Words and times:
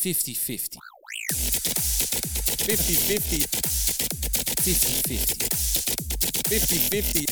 50 0.00 0.36
50. 0.36 0.78
50 2.66 2.94
50. 2.94 3.48
50 4.62 5.02
50. 5.02 5.48
50 6.48 6.88
50. 6.88 7.26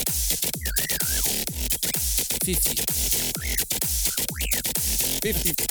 50 2.43 2.85
50. 5.23 5.66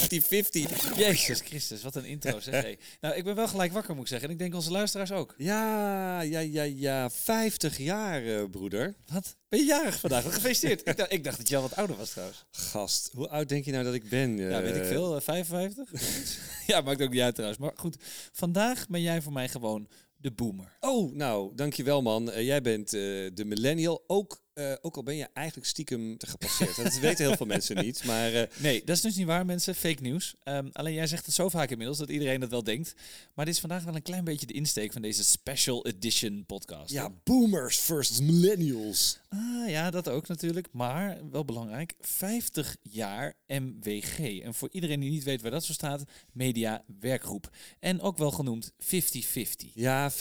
50-50. 0.00 0.96
Jezus 0.96 1.40
Christus, 1.40 1.82
wat 1.82 1.96
een 1.96 2.04
intro 2.04 2.40
zeg. 2.40 2.50
Hey. 2.62 2.78
Nou, 3.00 3.14
ik 3.14 3.24
ben 3.24 3.34
wel 3.34 3.48
gelijk 3.48 3.72
wakker 3.72 3.92
moet 3.94 4.02
ik 4.02 4.08
zeggen. 4.08 4.28
En 4.28 4.34
ik 4.34 4.40
denk 4.40 4.54
onze 4.54 4.70
luisteraars 4.70 5.12
ook. 5.12 5.34
Ja, 5.36 6.20
ja, 6.20 6.38
ja, 6.40 6.62
ja. 6.62 7.10
50 7.10 7.78
jaar, 7.78 8.24
eh, 8.26 8.44
broeder. 8.50 8.94
Wat? 9.12 9.36
Ben 9.48 9.58
je 9.60 9.66
jarig 9.66 10.00
vandaag? 10.00 10.34
Gefeliciteerd. 10.34 10.88
ik, 10.88 10.96
dacht, 10.96 11.12
ik 11.12 11.24
dacht 11.24 11.36
dat 11.38 11.48
je 11.48 11.56
al 11.56 11.62
wat 11.62 11.76
ouder 11.76 11.96
was 11.96 12.10
trouwens. 12.10 12.44
Gast, 12.50 13.10
hoe 13.14 13.28
oud 13.28 13.48
denk 13.48 13.64
je 13.64 13.72
nou 13.72 13.84
dat 13.84 13.94
ik 13.94 14.08
ben? 14.08 14.36
Ja, 14.36 14.62
weet 14.62 14.76
ik 14.76 14.82
Eh, 14.82 14.88
veel. 14.88 15.16
eh, 15.16 15.20
55? 15.22 15.90
ja, 16.66 16.80
maakt 16.80 17.02
ook 17.02 17.10
niet 17.10 17.20
uit 17.20 17.34
trouwens. 17.34 17.60
Maar 17.60 17.72
goed, 17.74 17.96
vandaag 18.32 18.86
ben 18.88 19.00
jij 19.02 19.22
voor 19.22 19.32
mij 19.32 19.48
gewoon 19.48 19.88
de 20.16 20.30
boomer. 20.30 20.76
Oh, 20.80 21.14
nou, 21.14 21.54
dankjewel 21.54 22.02
man. 22.02 22.30
Eh, 22.30 22.44
jij 22.46 22.60
bent 22.62 22.86
eh, 22.94 23.00
de 23.34 23.44
millennial. 23.44 24.04
Ook, 24.06 24.41
eh, 24.54 24.72
ook 24.80 24.96
al 24.96 25.02
ben 25.02 25.16
je 25.16 25.28
eigenlijk 25.32 25.66
stiekem 25.68 26.18
te 26.18 26.26
gepasseerd. 26.26 26.76
dat 26.76 26.98
weten 26.98 27.26
heel 27.26 27.36
veel 27.36 27.46
mensen 27.56 27.84
niet. 27.84 28.04
Maar 28.04 28.32
eh, 28.34 28.48
Nee, 28.56 28.84
dat 28.84 28.96
is 28.96 29.02
dus 29.02 29.14
niet 29.16 29.26
waar, 29.26 29.46
mensen. 29.46 29.74
Fake 29.74 30.02
nieuws. 30.02 30.34
Ehm, 30.42 30.68
alleen 30.72 30.94
jij 30.94 31.06
zegt 31.06 31.26
het 31.26 31.34
zo 31.34 31.48
vaak 31.48 31.70
inmiddels 31.70 31.98
dat 31.98 32.08
iedereen 32.08 32.40
dat 32.40 32.50
wel 32.50 32.64
denkt. 32.64 32.94
Maar 33.34 33.44
dit 33.44 33.54
is 33.54 33.60
vandaag 33.60 33.84
wel 33.84 33.94
een 33.94 34.02
klein 34.02 34.24
beetje 34.24 34.46
de 34.46 34.52
insteek 34.52 34.92
van 34.92 35.02
deze 35.02 35.24
special 35.24 35.86
edition 35.86 36.44
podcast. 36.46 36.90
ja, 36.90 37.10
boomers 37.24 37.78
versus 37.78 38.20
millennials. 38.20 39.20
Ah, 39.34 39.68
ja, 39.70 39.90
dat 39.90 40.08
ook 40.08 40.28
natuurlijk. 40.28 40.68
Maar 40.72 41.18
wel 41.30 41.44
belangrijk, 41.44 41.94
50 42.00 42.76
jaar 42.82 43.34
MWG. 43.46 44.18
En 44.42 44.54
voor 44.54 44.68
iedereen 44.72 45.00
die 45.00 45.10
niet 45.10 45.22
weet 45.24 45.42
waar 45.42 45.50
dat 45.50 45.66
voor 45.66 45.74
staat, 45.74 46.02
Media 46.32 46.84
Werkgroep. 47.00 47.50
En 47.80 48.00
ook 48.00 48.18
wel 48.18 48.30
genoemd 48.30 48.72
50-50. 48.72 48.76
Ja, 49.74 50.10
50-50. 50.12 50.16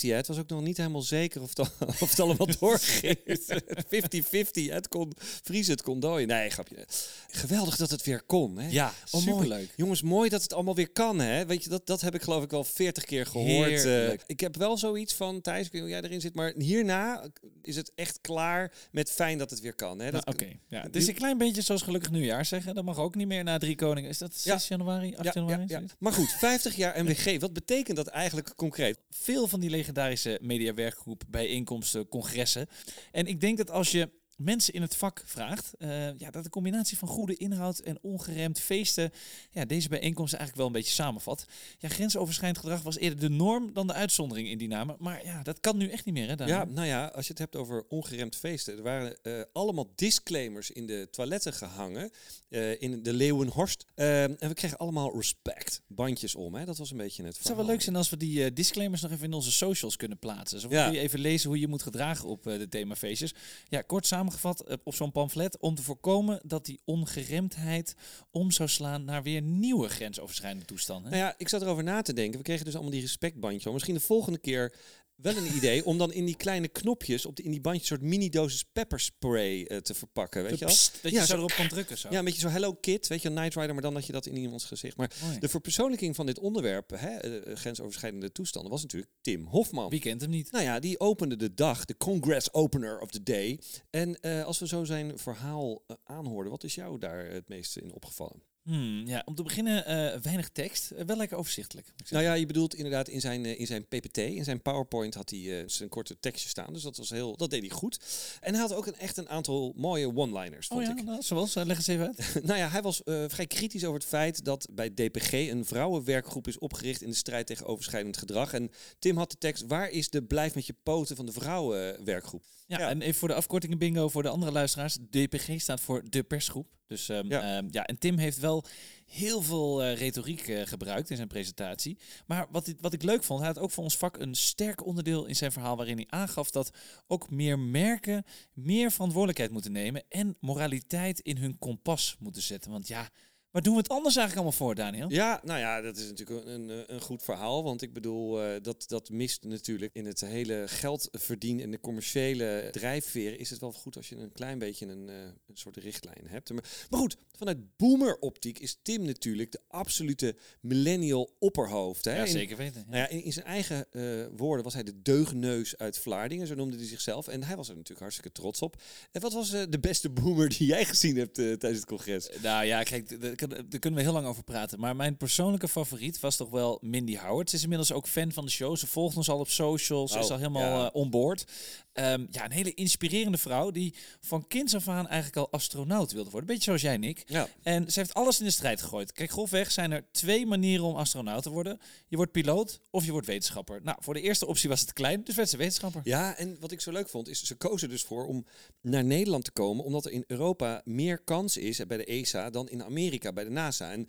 hè. 0.00 0.14
Het 0.14 0.26
was 0.26 0.38
ook 0.38 0.48
nog 0.48 0.62
niet 0.62 0.76
helemaal 0.76 1.02
zeker 1.02 1.42
of 1.42 1.48
het, 1.48 1.58
al- 1.58 1.88
of 2.00 2.10
het 2.10 2.20
allemaal 2.20 2.46
doorging. 2.60 3.18
50-50. 4.66 4.72
Het 4.72 4.88
kon 4.88 5.12
vriezen, 5.42 5.72
het 5.72 5.82
kon 5.82 6.00
dooien. 6.00 6.28
Nee, 6.28 6.50
grapje. 6.50 6.86
Geweldig 7.28 7.76
dat 7.76 7.90
het 7.90 8.04
weer 8.04 8.22
kon. 8.22 8.58
Hè? 8.58 8.68
Ja, 8.70 8.92
Oh, 9.10 9.24
mooi. 9.24 9.24
superleuk. 9.24 9.72
Jongens, 9.76 10.02
mooi 10.02 10.28
dat 10.28 10.42
het 10.42 10.52
allemaal 10.52 10.74
weer 10.74 10.90
kan, 10.92 11.18
hè? 11.18 11.46
Weet 11.46 11.62
je, 11.64 11.68
dat, 11.68 11.86
dat 11.86 12.00
heb 12.00 12.14
ik 12.14 12.22
geloof 12.22 12.42
ik 12.44 12.50
wel 12.50 12.64
40 12.64 13.04
keer 13.04 13.26
gehoord. 13.26 13.70
eh. 13.70 13.82
Heerlijk. 13.82 14.22
ik 14.26 14.40
heb 14.40 14.56
wel 14.56 14.76
zoiets 14.78 15.14
van, 15.14 15.40
Thijs, 15.40 15.66
ik 15.66 15.72
weet 15.72 15.82
niet 15.82 15.90
hoe 15.90 16.00
jij 16.00 16.08
erin 16.08 16.20
zit, 16.20 16.34
maar 16.34 16.52
hierna 16.56 17.26
is 17.62 17.76
het 17.76 17.92
echt 17.94 18.20
klaar 18.20 18.40
met 18.90 19.10
fijn 19.10 19.38
dat 19.38 19.50
het 19.50 19.60
weer 19.60 19.74
kan. 19.74 19.98
Hè? 19.98 20.10
Nou, 20.10 20.22
Oké, 20.26 20.46
ja. 20.68 20.82
het 20.82 20.96
is 20.96 21.06
een 21.08 21.14
klein 21.14 21.38
beetje 21.38 21.62
zoals 21.62 21.82
gelukkig 21.82 22.10
nieuwjaar 22.10 22.44
zeggen. 22.44 22.74
Dat 22.74 22.84
mag 22.84 22.98
ook 22.98 23.14
niet 23.14 23.26
meer 23.26 23.44
na 23.44 23.58
drie 23.58 23.74
koningen. 23.74 24.10
Is 24.10 24.18
dat 24.18 24.34
6 24.34 24.68
Ja. 24.68 24.76
januari, 24.76 25.14
8 25.16 25.24
ja, 25.24 25.30
januari? 25.34 25.64
ja? 25.66 25.82
Maar 25.98 26.12
goed, 26.12 26.30
50 26.30 26.74
jaar 26.76 27.04
MWG, 27.04 27.40
wat 27.40 27.52
betekent 27.52 27.96
dat 27.96 28.06
eigenlijk 28.06 28.52
concreet? 28.56 28.98
veel 29.10 29.48
van 29.48 29.60
die 29.60 29.70
legendarische 29.70 30.38
mediawerkgroep 30.42 31.22
bijeenkomsten, 31.28 32.08
congressen. 32.08 32.66
En 33.12 33.26
ik 33.26 33.40
denk 33.40 33.56
dat 33.56 33.70
als 33.70 33.90
je 33.90 34.08
mensen 34.36 34.74
in 34.74 34.82
het 34.82 34.96
vak 34.96 35.22
vraagt, 35.24 35.72
eh, 35.78 36.18
ja, 36.18 36.30
dat 36.30 36.44
de 36.44 36.50
combinatie 36.50 36.98
van 36.98 37.08
goede 37.08 37.36
inhoud 37.36 37.78
en 37.78 37.98
ongeremd 38.02 38.60
feesten, 38.60 39.12
ja, 39.50 39.64
deze 39.64 39.88
bijeenkomsten 39.88 40.38
eigenlijk 40.38 40.56
wel 40.56 40.66
een 40.66 40.82
beetje 40.82 41.02
samenvat. 41.02 41.46
Ja, 41.78 41.88
grensoverschrijdend 41.88 42.60
gedrag 42.60 42.82
was 42.82 42.98
eerder 42.98 43.20
de 43.20 43.28
norm 43.28 43.72
dan 43.72 43.86
de 43.86 43.92
uitzondering 43.92 44.48
in 44.48 44.58
die 44.58 44.68
namen. 44.68 44.96
Maar 44.98 45.24
ja, 45.24 45.42
dat 45.42 45.60
kan 45.60 45.76
nu 45.76 45.88
echt 45.88 46.04
niet 46.04 46.14
meer, 46.14 46.36
hè? 46.36 46.44
Ja, 46.44 46.64
nou 46.64 46.86
ja, 46.86 47.06
als 47.06 47.26
je 47.26 47.30
het 47.30 47.40
hebt 47.40 47.56
over 47.56 47.84
ongeremd 47.88 48.36
feesten. 48.36 48.76
Er 48.76 48.82
waren 48.82 49.22
eh, 49.22 49.42
allemaal 49.52 49.92
disclaimers 49.94 50.70
in 50.70 50.86
de 50.86 51.08
toiletten 51.10 51.52
gehangen. 51.52 52.10
Eh, 52.52 52.80
in 52.80 53.02
de 53.02 53.12
Leeuwenhorst. 53.12 53.86
Eh, 53.94 54.22
en 54.22 54.36
we 54.38 54.54
kregen 54.54 54.78
allemaal 54.78 55.14
respect. 55.14 55.82
Bandjes 55.86 56.34
om, 56.34 56.54
hè? 56.54 56.64
Dat 56.64 56.78
was 56.78 56.90
een 56.90 56.96
beetje 56.96 57.24
het 57.24 57.36
Het 57.36 57.46
zou 57.46 57.56
wel 57.56 57.66
leuk 57.66 57.82
zijn 57.82 57.96
als 57.96 58.10
we 58.10 58.16
die 58.16 58.44
eh, 58.44 58.50
disclaimers 58.54 59.02
nog 59.02 59.10
even 59.10 59.24
in 59.24 59.32
onze 59.32 59.52
socials 59.52 59.96
kunnen 59.96 60.18
plaatsen. 60.18 60.60
Zo 60.60 60.68
Ja. 60.70 60.84
kun 60.84 60.92
je 60.92 61.00
even 61.00 61.20
lezen 61.20 61.48
hoe 61.48 61.60
je 61.60 61.68
moet 61.68 61.82
gedragen 61.82 62.28
op 62.28 62.42
de 62.42 62.68
themafeestjes. 62.68 63.34
Ja, 63.68 63.82
kort 63.82 64.06
samengevat 64.06 64.64
op 64.84 64.94
zo'n 64.94 65.12
pamflet 65.12 65.58
om 65.58 65.74
te 65.74 65.82
voorkomen 65.82 66.40
dat 66.44 66.66
die 66.66 66.80
ongeremdheid 66.84 67.94
om 68.30 68.50
zou 68.50 68.68
slaan 68.68 69.04
naar 69.04 69.22
weer 69.22 69.42
nieuwe 69.42 69.88
grensoverschrijdende 69.88 70.64
toestanden. 70.64 71.10
Nou 71.10 71.22
ja, 71.22 71.34
ik 71.36 71.48
zat 71.48 71.62
erover 71.62 71.84
na 71.84 72.02
te 72.02 72.12
denken. 72.12 72.38
We 72.38 72.44
kregen 72.44 72.64
dus 72.64 72.74
allemaal 72.74 72.92
die 72.92 73.00
respectbandjes 73.00 73.66
om. 73.66 73.72
Misschien 73.72 73.94
de 73.94 74.00
volgende 74.00 74.38
keer 74.38 74.74
wel 75.16 75.36
een 75.36 75.54
idee 75.56 75.84
om 75.84 75.98
dan 75.98 76.12
in 76.12 76.24
die 76.24 76.36
kleine 76.36 76.68
knopjes, 76.68 77.26
op 77.26 77.36
die, 77.36 77.44
in 77.44 77.50
die 77.50 77.60
bandjes, 77.60 77.86
soort 77.86 78.00
mini-dosis 78.02 78.64
pepperspray 78.72 79.64
eh, 79.64 79.78
te 79.78 79.94
verpakken. 79.94 80.42
Weet 80.42 80.58
je 80.58 80.64
wel? 80.64 80.74
dat 80.74 81.00
je 81.02 81.10
Ja, 81.12 81.20
zo 81.20 81.26
zo- 81.26 81.36
erop 81.36 81.50
kan 81.52 81.68
drukken. 81.68 81.98
Zo. 81.98 82.08
Ja, 82.10 82.18
een 82.18 82.24
beetje 82.24 82.40
zo 82.40 82.48
Hello 82.48 82.74
Kid, 82.74 83.06
weet 83.06 83.22
je, 83.22 83.30
Night 83.30 83.54
Rider, 83.54 83.72
maar 83.72 83.82
dan 83.82 83.94
dat 83.94 84.06
je 84.06 84.12
dat 84.12 84.26
in 84.26 84.36
iemands 84.36 84.64
gezicht. 84.64 84.96
Maar 84.96 85.10
Mooi. 85.22 85.38
de 85.38 85.48
verpersoonlijking 85.48 86.14
van 86.14 86.26
dit 86.26 86.38
onderwerp, 86.38 86.90
hè, 86.90 87.16
eh, 87.16 87.56
grensoverschrijdende 87.56 88.32
toestanden, 88.32 88.70
was 88.70 88.82
natuurlijk 88.82 89.12
Tim 89.20 89.46
Hofman. 89.46 89.90
Wie 89.90 90.00
kent 90.00 90.20
hem 90.20 90.30
niet? 90.30 90.50
Nou 90.50 90.64
ja, 90.64 90.78
die 90.80 91.00
opende 91.00 91.36
de 91.36 91.54
dag, 91.54 91.84
de 91.84 91.96
Congress 91.96 92.52
Opener 92.52 93.00
of 93.00 93.10
the 93.10 93.22
Day. 93.22 93.60
En 93.90 94.20
eh, 94.20 94.44
als 94.44 94.58
we 94.58 94.66
zo 94.66 94.84
zijn 94.84 95.18
verhaal 95.18 95.82
aanhoorden, 96.04 96.50
wat 96.52 96.64
is 96.64 96.74
jou 96.74 96.98
daar 96.98 97.30
het 97.30 97.48
meeste 97.48 97.80
in 97.80 97.92
opgevallen? 97.92 98.42
Hmm, 98.62 99.06
ja, 99.06 99.22
om 99.24 99.34
te 99.34 99.42
beginnen 99.42 99.86
eh, 99.86 100.20
weinig 100.20 100.48
tekst, 100.48 100.90
eh, 100.90 101.04
wel 101.04 101.16
lekker 101.16 101.36
overzichtelijk. 101.36 101.92
Nou 102.10 102.24
ja, 102.24 102.34
je 102.34 102.46
bedoelt 102.46 102.74
inderdaad 102.74 103.08
in 103.08 103.20
zijn, 103.20 103.44
eh, 103.44 103.60
in 103.60 103.66
zijn 103.66 103.86
PPT, 103.86 104.16
in 104.16 104.44
zijn 104.44 104.62
PowerPoint 104.62 105.14
had 105.14 105.30
hij 105.30 105.64
zijn 105.66 105.88
korte 105.88 106.16
tekstje 106.20 106.48
staan. 106.48 106.72
Dus 106.72 106.82
dat, 106.82 106.96
was 106.96 107.10
heel, 107.10 107.36
dat 107.36 107.50
deed 107.50 107.60
hij 107.60 107.70
goed. 107.70 108.00
En 108.40 108.52
hij 108.52 108.62
had 108.62 108.74
ook 108.74 108.86
een, 108.86 108.96
echt 108.96 109.16
een 109.16 109.28
aantal 109.28 109.72
mooie 109.76 110.16
one-liners, 110.16 110.68
oh 110.68 110.82
ja, 110.82 110.90
ik. 110.90 111.04
nou, 111.04 111.22
zoals, 111.22 111.54
leg 111.54 111.76
eens 111.76 111.86
even 111.86 112.06
uit. 112.06 112.34
nou 112.44 112.58
ja, 112.58 112.68
hij 112.68 112.82
was 112.82 113.00
vrij 113.04 113.46
kritisch 113.46 113.84
over 113.84 113.98
het 113.98 114.08
feit 114.08 114.44
dat 114.44 114.68
bij 114.70 114.90
DPG 114.94 115.32
een 115.32 115.64
vrouwenwerkgroep 115.64 116.48
is 116.48 116.58
opgericht 116.58 117.02
in 117.02 117.10
de 117.10 117.16
strijd 117.16 117.46
tegen 117.46 117.66
overschrijdend 117.66 118.16
gedrag. 118.16 118.52
En 118.52 118.70
Tim 118.98 119.16
had 119.16 119.30
de 119.30 119.38
tekst, 119.38 119.66
waar 119.66 119.90
is 119.90 120.10
de 120.10 120.22
blijf 120.22 120.54
met 120.54 120.66
je 120.66 120.74
poten 120.82 121.16
van 121.16 121.26
de 121.26 121.32
vrouwenwerkgroep? 121.32 122.42
Ja, 122.72 122.78
Ja. 122.80 122.88
en 122.88 123.02
even 123.02 123.14
voor 123.18 123.28
de 123.28 123.34
afkortingen 123.34 123.78
bingo 123.78 124.08
voor 124.08 124.22
de 124.22 124.28
andere 124.28 124.52
luisteraars. 124.52 124.98
DPG 125.10 125.60
staat 125.60 125.80
voor 125.80 126.02
de 126.10 126.22
persgroep. 126.22 126.68
Dus 126.86 127.08
ehm, 127.08 127.28
Ja. 127.28 127.46
ja. 127.54 127.62
ja, 127.70 127.84
en 127.86 127.98
Tim 127.98 128.18
heeft 128.18 128.38
wel 128.38 128.64
heel 129.06 129.42
veel 129.42 129.82
eh, 129.82 129.96
retoriek 129.96 130.48
eh, 130.48 130.66
gebruikt 130.66 131.10
in 131.10 131.16
zijn 131.16 131.28
presentatie. 131.28 131.98
Maar 132.26 132.46
wat, 132.50 132.66
ik- 132.66 132.80
wat 132.80 132.92
ik 132.92 133.02
leuk 133.02 133.24
vond, 133.24 133.38
hij 133.40 133.48
had 133.48 133.58
ook 133.58 133.70
voor 133.70 133.84
ons 133.84 133.96
vak 133.96 134.18
een 134.18 134.34
sterk 134.34 134.86
onderdeel 134.86 135.24
in 135.26 135.36
zijn 135.36 135.52
verhaal 135.52 135.76
waarin 135.76 135.96
hij 135.96 136.06
aangaf 136.08 136.50
dat 136.50 136.70
ook 137.06 137.30
meer 137.30 137.58
merken 137.58 138.24
meer 138.52 138.90
verantwoordelijkheid 138.90 139.50
moeten 139.50 139.72
nemen 139.72 140.02
en 140.08 140.36
moraliteit 140.40 141.20
in 141.20 141.36
hun 141.36 141.58
kompas 141.58 142.16
moeten 142.18 142.42
zetten. 142.42 142.70
Want 142.70 142.88
ja, 142.88 143.08
waar 143.52 143.62
doen 143.62 143.74
we 143.74 143.80
het 143.80 143.88
anders 143.88 144.16
eigenlijk 144.16 144.46
allemaal 144.46 144.66
voor, 144.66 144.74
Daniel? 144.74 145.10
Ja, 145.10 145.40
nou 145.44 145.58
ja, 145.58 145.80
dat 145.80 145.96
is 145.96 146.08
natuurlijk 146.08 146.46
een, 146.46 146.68
een, 146.68 146.94
een 146.94 147.00
goed 147.00 147.22
verhaal. 147.22 147.62
Want 147.62 147.82
ik 147.82 147.92
bedoel, 147.92 148.42
eh, 148.42 148.62
dat, 148.62 148.84
dat 148.88 149.10
mist 149.10 149.44
natuurlijk 149.44 149.94
in 149.94 150.06
het 150.06 150.20
hele 150.20 150.64
geld 150.66 151.08
verdienen 151.12 151.64
en 151.64 151.70
de 151.70 151.80
commerciële 151.80 152.68
drijfveren. 152.70 153.38
Is 153.38 153.50
het 153.50 153.60
wel 153.60 153.72
goed 153.72 153.96
als 153.96 154.08
je 154.08 154.16
een 154.16 154.32
klein 154.32 154.58
beetje 154.58 154.86
een, 154.86 155.08
eh, 155.08 155.14
een 155.24 155.56
soort 155.56 155.76
richtlijn 155.76 156.26
hebt. 156.26 156.50
Maar, 156.52 156.64
maar 156.90 157.00
goed, 157.00 157.16
vanuit 157.42 157.76
boomer-optiek 157.76 158.58
is 158.58 158.78
Tim 158.82 159.04
natuurlijk 159.04 159.52
de 159.52 159.60
absolute 159.68 160.36
millennial 160.60 161.36
opperhoofd. 161.38 162.04
Hè? 162.04 162.16
Ja, 162.16 162.26
zeker 162.26 162.56
weten. 162.56 162.84
Nou 162.86 162.98
ja, 162.98 163.08
in, 163.08 163.24
in 163.24 163.32
zijn 163.32 163.46
eigen 163.46 163.86
eh, 163.90 164.02
woorden 164.36 164.64
was 164.64 164.74
hij 164.74 164.82
de 164.82 165.02
deugneus 165.02 165.76
uit 165.76 165.98
Vlaardingen, 165.98 166.46
zo 166.46 166.54
noemde 166.54 166.76
hij 166.76 166.86
zichzelf. 166.86 167.28
En 167.28 167.42
hij 167.42 167.56
was 167.56 167.68
er 167.68 167.74
natuurlijk 167.74 168.00
hartstikke 168.00 168.32
trots 168.32 168.60
op. 168.62 168.82
En 169.12 169.20
wat 169.20 169.32
was 169.32 169.52
eh, 169.52 169.62
de 169.68 169.78
beste 169.78 170.10
boomer 170.10 170.48
die 170.48 170.66
jij 170.66 170.84
gezien 170.84 171.16
hebt 171.16 171.38
eh, 171.38 171.44
tijdens 171.44 171.80
het 171.80 171.86
congres? 171.86 172.28
Nou 172.42 172.64
ja, 172.64 172.82
kijk, 172.82 173.36
daar 173.48 173.58
kun- 173.58 173.66
daar 173.70 173.80
kunnen 173.80 173.98
we 173.98 174.04
heel 174.04 174.14
lang 174.14 174.26
over 174.26 174.42
praten. 174.44 174.80
Maar 174.80 174.96
mijn 174.96 175.16
persoonlijke 175.16 175.68
favoriet 175.68 176.20
was 176.20 176.36
toch 176.36 176.50
wel 176.50 176.78
Mindy 176.80 177.16
Howard. 177.16 177.50
Ze 177.50 177.56
is 177.56 177.62
inmiddels 177.62 177.92
ook 177.92 178.06
fan 178.06 178.32
van 178.32 178.44
de 178.44 178.50
show. 178.50 178.76
Ze 178.76 178.86
volgt 178.86 179.16
ons 179.16 179.28
al 179.28 179.38
op 179.38 179.48
socials. 179.48 180.12
Ze 180.12 180.18
is 180.18 180.24
Oh, 180.24 180.30
al 180.30 180.36
helemaal 180.36 180.78
ja. 180.80 180.84
eh, 180.84 180.94
on 180.94 181.10
board. 181.10 181.44
Ehm, 181.92 182.26
ja, 182.30 182.44
een 182.44 182.52
hele 182.52 182.74
inspirerende 182.74 183.38
vrouw 183.38 183.70
die 183.70 183.94
van 184.20 184.46
kinds 184.46 184.74
af 184.74 184.88
aan 184.88 185.08
eigenlijk 185.08 185.36
al 185.36 185.50
astronaut 185.50 186.12
wilde 186.12 186.30
worden. 186.30 186.48
Beetje 186.48 186.64
zoals 186.64 186.80
jij, 186.82 186.96
Nick. 186.96 187.22
Ja. 187.26 187.48
En 187.62 187.92
ze 187.92 187.98
heeft 187.98 188.14
alles 188.14 188.38
in 188.38 188.44
de 188.44 188.50
strijd 188.50 188.82
gegooid. 188.82 189.12
Kijk, 189.12 189.30
grofweg 189.30 189.70
zijn 189.70 189.90
er 189.90 190.04
twee 190.12 190.46
manieren 190.46 190.84
om 190.84 190.96
astronaut 190.96 191.42
te 191.42 191.50
worden. 191.50 191.80
Je 192.08 192.16
wordt 192.16 192.32
piloot 192.32 192.80
of 192.90 193.04
je 193.04 193.12
wordt 193.12 193.26
wetenschapper. 193.26 193.80
Nou, 193.82 193.96
voor 194.00 194.14
de 194.14 194.20
eerste 194.20 194.46
optie 194.46 194.68
was 194.68 194.80
het 194.80 194.92
klein, 194.92 195.24
dus 195.24 195.34
werd 195.34 195.48
ze 195.48 195.56
wetenschapper. 195.56 196.00
Ja, 196.04 196.36
en 196.36 196.56
wat 196.60 196.72
ik 196.72 196.80
zo 196.80 196.92
leuk 196.92 197.08
vond, 197.08 197.28
is 197.28 197.44
ze 197.44 197.54
kozen 197.54 197.88
dus 197.88 198.02
voor 198.02 198.26
om 198.26 198.46
naar 198.80 199.04
Nederland 199.04 199.44
te 199.44 199.50
komen, 199.50 199.84
omdat 199.84 200.04
er 200.04 200.12
in 200.12 200.24
Europa 200.26 200.80
meer 200.84 201.18
kans 201.18 201.56
is 201.56 201.86
bij 201.86 201.96
de 201.96 202.04
ESA 202.04 202.50
dan 202.50 202.68
in 202.68 202.84
Amerika 202.84 203.32
bij 203.32 203.44
de 203.44 203.50
NASA. 203.50 203.92
En 203.92 204.08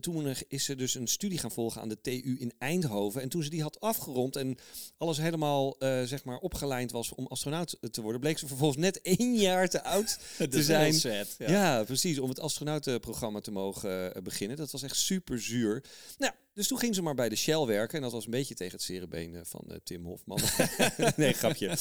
toen 0.00 0.34
is 0.48 0.64
ze 0.64 0.74
dus 0.74 0.94
een 0.94 1.06
studie 1.06 1.38
gaan 1.38 1.50
volgen 1.50 1.80
aan 1.80 1.88
de 1.88 2.00
TU 2.00 2.36
in 2.38 2.52
Eindhoven. 2.58 3.22
En 3.22 3.28
toen 3.28 3.42
ze 3.42 3.50
die 3.50 3.62
had 3.62 3.80
afgerond 3.80 4.36
en 4.36 4.56
alles 4.96 5.16
helemaal 5.16 5.78
eh, 5.78 6.02
zeg 6.02 6.24
maar 6.24 6.38
opgelijnd 6.38 6.90
was 6.90 7.12
om 7.22 7.30
astronaut 7.30 7.78
te 7.90 8.02
worden, 8.02 8.20
bleek 8.20 8.38
ze 8.38 8.46
vervolgens 8.46 8.80
net 8.80 9.00
één 9.00 9.34
jaar 9.34 9.68
te 9.68 9.84
oud 9.84 10.18
te 10.50 10.62
zijn. 10.62 10.94
Ja. 11.02 11.24
ja. 11.38 11.84
precies. 11.84 12.18
Om 12.18 12.28
het 12.28 12.40
astronautenprogramma 12.40 13.40
te 13.40 13.50
mogen 13.50 14.14
eh, 14.14 14.22
beginnen. 14.22 14.56
Dat 14.56 14.70
was 14.70 14.82
echt 14.82 14.96
super 14.96 15.40
zuur. 15.40 15.84
Nou, 16.18 16.32
dus 16.54 16.68
toen 16.68 16.78
ging 16.78 16.94
ze 16.94 17.02
maar 17.02 17.14
bij 17.14 17.28
de 17.28 17.36
Shell 17.36 17.64
werken. 17.64 17.96
En 17.96 18.02
dat 18.02 18.12
was 18.12 18.24
een 18.24 18.30
beetje 18.30 18.54
tegen 18.54 18.72
het 18.72 18.82
cerebeen 18.82 19.34
eh, 19.34 19.40
van 19.44 19.64
eh, 19.68 19.76
Tim 19.84 20.04
Hofman. 20.04 20.38
nee, 21.16 21.32
grapje. 21.32 21.76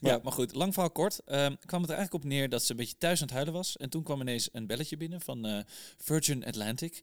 Ja, 0.00 0.20
maar 0.22 0.32
goed, 0.32 0.54
lang 0.54 0.72
verhaal 0.72 0.90
kort. 0.90 1.20
ehm, 1.24 1.54
kwam 1.66 1.80
het 1.80 1.90
er 1.90 1.96
eigenlijk 1.96 2.24
op 2.24 2.30
neer 2.30 2.48
dat 2.48 2.62
ze 2.62 2.70
een 2.70 2.76
beetje 2.76 2.98
thuis 2.98 3.18
aan 3.18 3.26
het 3.26 3.34
huilen 3.34 3.54
was. 3.54 3.76
En 3.76 3.90
toen 3.90 4.02
kwam 4.02 4.20
ineens 4.20 4.48
een 4.52 4.66
belletje 4.66 4.96
binnen 4.96 5.20
van 5.20 5.64
Virgin 5.96 6.44
Atlantic. 6.44 7.00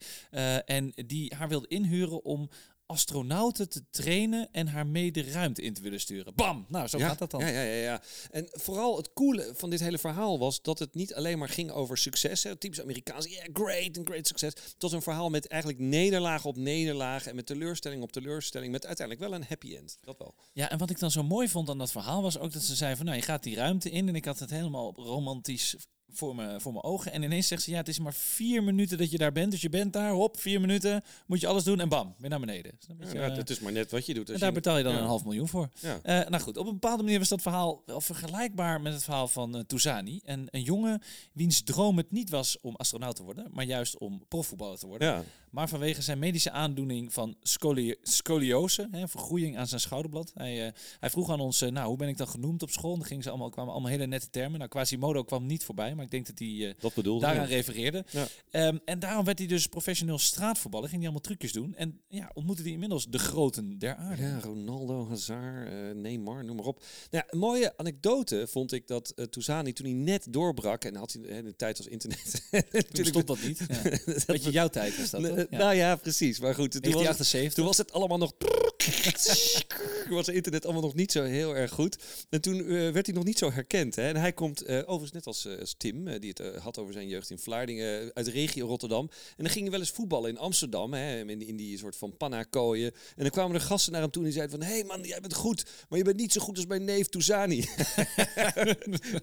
En 0.65 0.93
die 1.05 1.35
haar 1.35 1.49
wilde 1.49 1.67
inhuren 1.67 2.23
om 2.23 2.49
astronauten 2.91 3.69
te 3.69 3.83
trainen 3.89 4.49
en 4.51 4.67
haar 4.67 4.87
mee 4.87 5.11
de 5.11 5.31
ruimte 5.31 5.61
in 5.61 5.73
te 5.73 5.81
willen 5.81 5.99
sturen. 5.99 6.35
Bam! 6.35 6.65
Nou, 6.69 6.87
zo 6.87 6.97
ja, 6.97 7.07
gaat 7.07 7.19
dat 7.19 7.31
dan. 7.31 7.39
Ja, 7.39 7.47
ja, 7.47 7.61
ja, 7.61 7.81
ja. 7.81 8.01
En 8.31 8.47
vooral 8.51 8.97
het 8.97 9.13
coole 9.13 9.53
van 9.55 9.69
dit 9.69 9.79
hele 9.79 9.97
verhaal 9.97 10.39
was 10.39 10.61
dat 10.61 10.79
het 10.79 10.95
niet 10.95 11.13
alleen 11.13 11.37
maar 11.37 11.49
ging 11.49 11.71
over 11.71 11.97
succes. 11.97 12.43
Hè, 12.43 12.55
typisch 12.55 12.81
Amerikaans, 12.81 13.25
yeah, 13.25 13.47
great 13.53 13.97
and 13.97 14.07
great 14.07 14.27
succes. 14.27 14.53
Was 14.77 14.91
een 14.91 15.01
verhaal 15.01 15.29
met 15.29 15.47
eigenlijk 15.47 15.81
nederlaag 15.81 16.45
op 16.45 16.57
nederlaag 16.57 17.27
en 17.27 17.35
met 17.35 17.45
teleurstelling 17.45 18.03
op 18.03 18.11
teleurstelling. 18.11 18.71
Met 18.71 18.85
uiteindelijk 18.85 19.29
wel 19.29 19.39
een 19.39 19.45
happy 19.47 19.75
end. 19.75 19.97
Dat 20.01 20.17
wel. 20.17 20.35
Ja, 20.53 20.69
en 20.69 20.77
wat 20.77 20.89
ik 20.89 20.99
dan 20.99 21.11
zo 21.11 21.23
mooi 21.23 21.49
vond 21.49 21.69
aan 21.69 21.77
dat 21.77 21.91
verhaal 21.91 22.21
was 22.21 22.37
ook 22.39 22.53
dat 22.53 22.63
ze 22.63 22.75
zei 22.75 22.95
van, 22.95 23.05
nou, 23.05 23.17
je 23.17 23.23
gaat 23.23 23.43
die 23.43 23.55
ruimte 23.55 23.89
in 23.89 24.07
en 24.07 24.15
ik 24.15 24.25
had 24.25 24.39
het 24.39 24.49
helemaal 24.49 24.93
romantisch 24.95 25.75
voor, 26.13 26.35
me, 26.35 26.59
voor 26.59 26.71
mijn 26.71 26.83
ogen. 26.83 27.11
En 27.11 27.23
ineens 27.23 27.47
zegt 27.47 27.61
ze, 27.63 27.71
ja, 27.71 27.77
het 27.77 27.87
is 27.87 27.99
maar 27.99 28.13
vier 28.13 28.63
minuten 28.63 28.97
dat 28.97 29.11
je 29.11 29.17
daar 29.17 29.31
bent. 29.31 29.51
Dus 29.51 29.61
je 29.61 29.69
bent 29.69 29.93
daar, 29.93 30.11
hop, 30.11 30.39
vier 30.39 30.61
minuten, 30.61 31.03
moet 31.25 31.39
je 31.41 31.47
alles 31.47 31.63
doen 31.63 31.79
en 31.79 31.89
bam, 31.89 32.15
weer 32.17 32.29
naar 32.29 32.39
beneden. 32.39 32.71
Dus 32.97 33.11
Ja, 33.11 33.19
het 33.31 33.49
is 33.49 33.59
maar 33.59 33.71
net 33.71 33.91
wat 33.91 34.05
je 34.05 34.13
doet. 34.13 34.25
en 34.25 34.31
Als 34.31 34.39
daar 34.41 34.49
je- 34.49 34.55
betaal 34.55 34.77
je 34.77 34.83
dan 34.83 34.93
ja. 34.93 34.99
een 34.99 35.05
half 35.05 35.23
miljoen 35.23 35.47
voor. 35.47 35.69
Ja. 35.79 35.99
Eh, 36.03 36.29
nou 36.29 36.43
goed, 36.43 36.57
op 36.57 36.65
een 36.65 36.73
bepaalde 36.73 37.03
manier 37.03 37.19
was 37.19 37.29
dat 37.29 37.41
verhaal 37.41 37.81
wel 37.85 38.01
vergelijkbaar 38.01 38.81
met 38.81 38.93
het 38.93 39.03
verhaal 39.03 39.27
van 39.27 39.63
Touzani. 39.67 40.19
En 40.23 40.47
een 40.49 40.63
jongen 40.63 41.01
wiens 41.33 41.61
droom 41.61 41.97
het 41.97 42.11
niet 42.11 42.29
was 42.29 42.57
om 42.61 42.75
astronaut 42.75 43.15
te 43.15 43.23
worden, 43.23 43.47
maar 43.51 43.65
juist 43.65 43.97
om 43.97 44.23
profvoetballer 44.27 44.77
te 44.79 44.87
worden. 44.87 45.25
Maar 45.51 45.69
vanwege 45.69 46.01
zijn 46.01 46.19
medische 46.19 46.51
aandoening 46.51 47.13
van 47.13 47.35
scoli 47.41 47.95
scoliose, 48.01 48.87
hè, 48.91 49.07
vergroeiing 49.07 49.57
aan 49.57 49.67
zijn 49.67 49.81
schouderblad. 49.81 50.31
Hij, 50.35 50.65
eh, 50.67 50.73
hij 50.99 51.09
vroeg 51.09 51.29
aan 51.29 51.39
ons, 51.39 51.59
nou, 51.61 51.87
hoe 51.87 51.97
ben 51.97 52.07
ik 52.07 52.17
dan 52.17 52.27
genoemd 52.27 52.61
op 52.63 52.69
school? 52.69 52.97
Dan 52.97 53.05
gingen 53.05 53.23
ze 53.23 53.29
allemaal, 53.29 53.49
kwamen 53.49 53.71
allemaal 53.71 53.91
hele 53.91 54.05
nette 54.07 54.29
termen. 54.29 54.57
Nou, 54.57 54.69
Quasimodo 54.69 55.23
kwam 55.23 55.45
niet 55.45 55.63
voorbij, 55.63 55.95
maar 56.01 56.13
ik 56.13 56.25
denk 56.25 56.37
dat 56.37 56.47
hij 56.47 56.75
Dat 56.79 56.93
bedoelde 56.93 57.25
daaraan 57.25 57.45
refereerde. 57.45 58.05
Ja. 58.09 58.27
Ehm, 58.51 58.77
en 58.85 58.99
daarom 58.99 59.25
werd 59.25 59.37
hij 59.37 59.47
dus 59.47 59.67
professioneel 59.67 60.17
straatvoetballer. 60.17 60.89
Ging 60.89 61.01
hij 61.01 61.11
allemaal 61.11 61.27
trucjes 61.27 61.51
doen. 61.51 61.75
En 61.75 62.01
ja, 62.07 62.31
ontmoette 62.33 62.61
hij 62.61 62.71
inmiddels 62.71 63.07
de 63.09 63.19
groten 63.19 63.79
der 63.79 63.95
aarde. 63.95 64.21
Ja, 64.21 64.39
Ronaldo, 64.39 65.07
Hazard, 65.07 65.67
eh, 65.67 65.73
Neymar, 65.93 66.45
noem 66.45 66.55
maar 66.55 66.65
op. 66.65 66.79
Nou 66.79 67.23
ja, 67.25 67.25
een 67.29 67.39
mooie 67.39 67.77
anekdote 67.77 68.47
vond 68.47 68.71
ik 68.71 68.87
dat 68.87 69.13
Touzani 69.29 69.73
toen 69.73 69.85
hij 69.85 69.95
net 69.95 70.25
doorbrak 70.29 70.83
en 70.83 70.95
had 70.95 71.13
hij 71.13 71.23
eh, 71.23 71.43
de 71.43 71.55
tijd 71.55 71.77
als 71.77 71.87
internet. 71.87 72.49
Toen 72.93 73.05
stond 73.05 73.27
dat 73.27 73.41
niet. 73.41 73.59
Ja. 73.71 73.81
Weet 74.25 74.43
je, 74.43 74.51
jouw 74.51 74.67
tijd 74.67 74.97
was 74.97 75.09
dat, 75.09 75.23
toch? 75.23 75.49
Nou 75.49 75.75
ja, 75.75 75.95
precies. 75.95 76.39
Maar 76.39 76.55
goed, 76.55 76.71
toen 76.71 76.81
was, 76.81 76.91
het, 76.91 77.01
1978. 77.01 77.53
toen 77.53 77.65
was 77.65 77.77
het 77.77 77.91
allemaal 77.93 78.17
nog. 78.17 78.33
was 80.09 80.27
internet 80.27 80.63
allemaal 80.63 80.81
nog 80.81 80.93
niet 80.93 81.11
zo 81.11 81.23
heel 81.23 81.55
erg 81.55 81.71
goed. 81.71 81.97
En 82.29 82.41
toen 82.41 82.59
eh, 82.59 82.65
werd 82.65 83.05
hij 83.05 83.15
nog 83.15 83.23
niet 83.23 83.37
zo 83.37 83.51
herkend. 83.51 83.95
Hè? 83.95 84.07
En 84.07 84.15
hij 84.15 84.33
komt 84.33 84.61
eh, 84.61 84.77
overigens 84.77 85.11
net 85.11 85.25
als, 85.25 85.45
eh, 85.45 85.53
Tim, 85.77 86.19
die 86.19 86.33
het 86.35 86.61
had 86.61 86.77
over 86.77 86.93
zijn 86.93 87.07
jeugd 87.07 87.29
in 87.29 87.39
Vlaardingen, 87.39 88.11
uit 88.13 88.25
de 88.25 88.31
regio 88.31 88.67
Rotterdam. 88.67 89.09
En 89.37 89.43
dan 89.43 89.49
ging 89.49 89.61
hij 89.61 89.71
wel 89.71 89.79
eens 89.79 89.89
voetballen 89.89 90.29
in 90.29 90.37
Amsterdam, 90.37 90.93
hè, 90.93 91.19
in, 91.19 91.47
in 91.47 91.55
die 91.55 91.77
soort 91.77 91.95
van 91.95 92.17
panna-kooien. 92.17 92.91
En 92.91 93.23
dan 93.23 93.29
kwamen 93.29 93.55
er 93.55 93.61
gasten 93.61 93.91
naar 93.91 94.01
hem 94.01 94.11
toe 94.11 94.21
en 94.21 94.29
die 94.29 94.37
zeiden 94.37 94.59
van... 94.59 94.67
Hé 94.67 94.73
hey 94.73 94.83
man, 94.83 95.01
jij 95.01 95.19
bent 95.21 95.33
goed, 95.33 95.65
maar 95.89 95.97
je 95.97 96.03
bent 96.03 96.17
niet 96.17 96.31
zo 96.31 96.41
goed 96.41 96.55
als 96.57 96.65
mijn 96.65 96.83
neef 96.83 97.07
Touzani. 97.07 97.57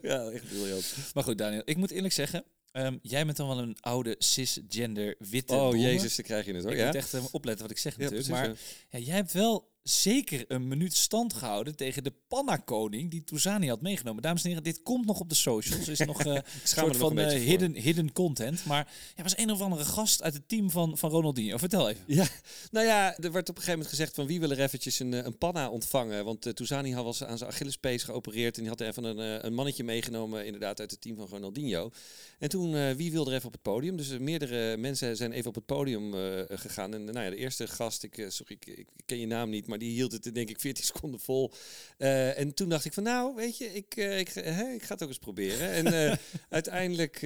ja, 0.03 0.31
echt 0.31 0.49
briljant. 0.49 0.95
Maar 1.15 1.25
goed, 1.25 1.39
Daniel, 1.39 1.63
ik 1.65 1.77
moet 1.77 1.91
eerlijk 1.91 2.15
zeggen, 2.15 2.45
ehm, 2.73 2.97
jij 3.03 3.25
bent 3.25 3.37
dan 3.37 3.49
wel 3.49 3.59
een 3.59 3.77
oude 3.81 4.15
cisgender 4.19 5.15
witte 5.19 5.55
Oh 5.55 5.77
jezus, 5.77 6.17
dan 6.17 6.25
krijg 6.25 6.47
je 6.47 6.55
het 6.55 6.63
hoor. 6.63 6.73
Ik 6.73 6.79
Ja? 6.79 6.87
moet 6.87 6.95
echt 6.95 7.15
eh, 7.15 7.25
opletten 7.31 7.63
wat 7.63 7.71
ik 7.77 7.79
zeg 7.79 7.97
Ja, 7.97 8.03
natuurlijk. 8.03 8.29
precies, 8.29 8.49
maar 8.91 9.01
ja, 9.01 9.07
jij 9.07 9.15
hebt 9.17 9.33
wel 9.33 9.69
zeker 9.89 10.45
een 10.49 10.69
minuut 10.69 10.95
stand 10.95 11.35
gehouden 11.35 11.77
tegen 11.77 12.05
de 12.05 12.13
panna-koning 12.29 13.11
die 13.11 13.25
Touzani 13.25 13.69
had 13.69 13.81
meegenomen. 13.81 14.23
Dames 14.23 14.43
en 14.43 14.49
heren, 14.49 14.65
dit 14.65 14.83
komt 14.83 15.07
nog 15.07 15.21
op 15.21 15.29
de 15.29 15.35
socials. 15.35 15.89
Is 15.89 15.99
nog 15.99 16.21
eh, 16.25 16.35
een 16.35 16.43
soort 16.63 16.97
van 16.97 17.11
voor. 17.11 17.21
hidden, 17.21 17.75
hidden 17.75 18.13
content. 18.13 18.65
Maar 18.65 18.93
er 19.17 19.23
was 19.23 19.39
een 19.39 19.51
of 19.51 19.61
andere 19.61 19.85
gast 19.85 20.23
uit 20.23 20.35
het 20.35 20.49
team 20.49 20.71
van, 20.71 20.99
van 20.99 21.11
Ronaldinho. 21.11 21.57
Vertel 21.57 21.89
even. 21.89 22.05
Ja, 22.07 22.27
nou 22.71 22.87
ja, 22.87 23.17
er 23.17 23.33
werd 23.33 23.49
op 23.49 23.57
een 23.57 23.63
gegeven 23.63 23.71
moment 23.71 23.89
gezegd 23.89 24.15
van 24.15 24.27
wie 24.27 24.41
wil 24.41 24.51
er 24.51 24.61
eventjes 24.61 24.99
een, 24.99 25.15
eh, 25.15 25.25
een 25.25 25.39
panna 25.39 25.69
ontvangen. 25.69 26.25
Want 26.25 26.47
uh, 26.47 26.53
Touzani 26.53 26.93
had 26.93 27.05
was 27.05 27.25
aan 27.25 27.39
zijn 27.39 27.51
Achillespees 27.51 28.03
geopereerd 28.03 28.57
en 28.57 28.61
die 28.61 28.71
had 28.71 28.81
even 28.81 29.05
een, 29.05 29.47
een 29.47 29.55
mannetje 29.55 29.85
meegenomen 29.85 30.45
inderdaad 30.45 30.81
uit 30.81 30.91
het 30.91 31.01
team 31.01 31.17
van 31.17 31.27
Ronaldinho. 31.27 31.91
En 32.39 32.49
toen, 32.49 32.97
wie 32.97 33.13
wilde 33.13 33.31
er 33.31 33.37
even 33.37 33.47
op 33.47 33.53
het 33.53 33.63
podium? 33.63 33.97
Dus 33.97 34.19
meerdere 34.19 34.77
mensen 34.77 35.17
zijn 35.17 35.33
even 35.33 35.49
op 35.49 35.55
het 35.55 35.67
podium 35.67 36.13
gegaan. 36.49 36.95
En 36.95 37.05
nou 37.05 37.21
ja, 37.21 37.31
de 37.31 37.37
eerste 37.37 37.67
gast, 37.67 38.03
ik, 38.03 38.27
sorry, 38.29 38.57
ik, 38.61 38.67
ik 38.67 38.87
ken 39.07 39.21
je 39.21 39.27
naam 39.27 39.51
niet, 39.51 39.67
maar 39.67 39.78
die 39.79 39.93
hield 39.93 40.13
het 40.13 40.35
denk 40.35 40.49
ik 40.49 40.61
14 40.61 40.85
seconden 40.95 41.21
vol. 41.21 41.53
Eh, 41.99 42.39
en 42.39 42.55
toen 42.55 42.69
dacht 42.69 42.85
ik 42.85 42.93
van 42.93 43.03
nou, 43.03 43.35
weet 43.35 43.59
je, 43.59 43.75
ik, 43.75 43.97
eh, 43.97 44.19
ik, 44.19 44.29
hè, 44.29 44.69
ik 44.73 44.83
ga 44.83 44.93
het 44.95 45.03
ook 45.03 45.09
eens 45.09 45.19
proberen. 45.19 45.71
En 45.71 45.87
eh, 46.11 46.17
uiteindelijk 46.49 47.21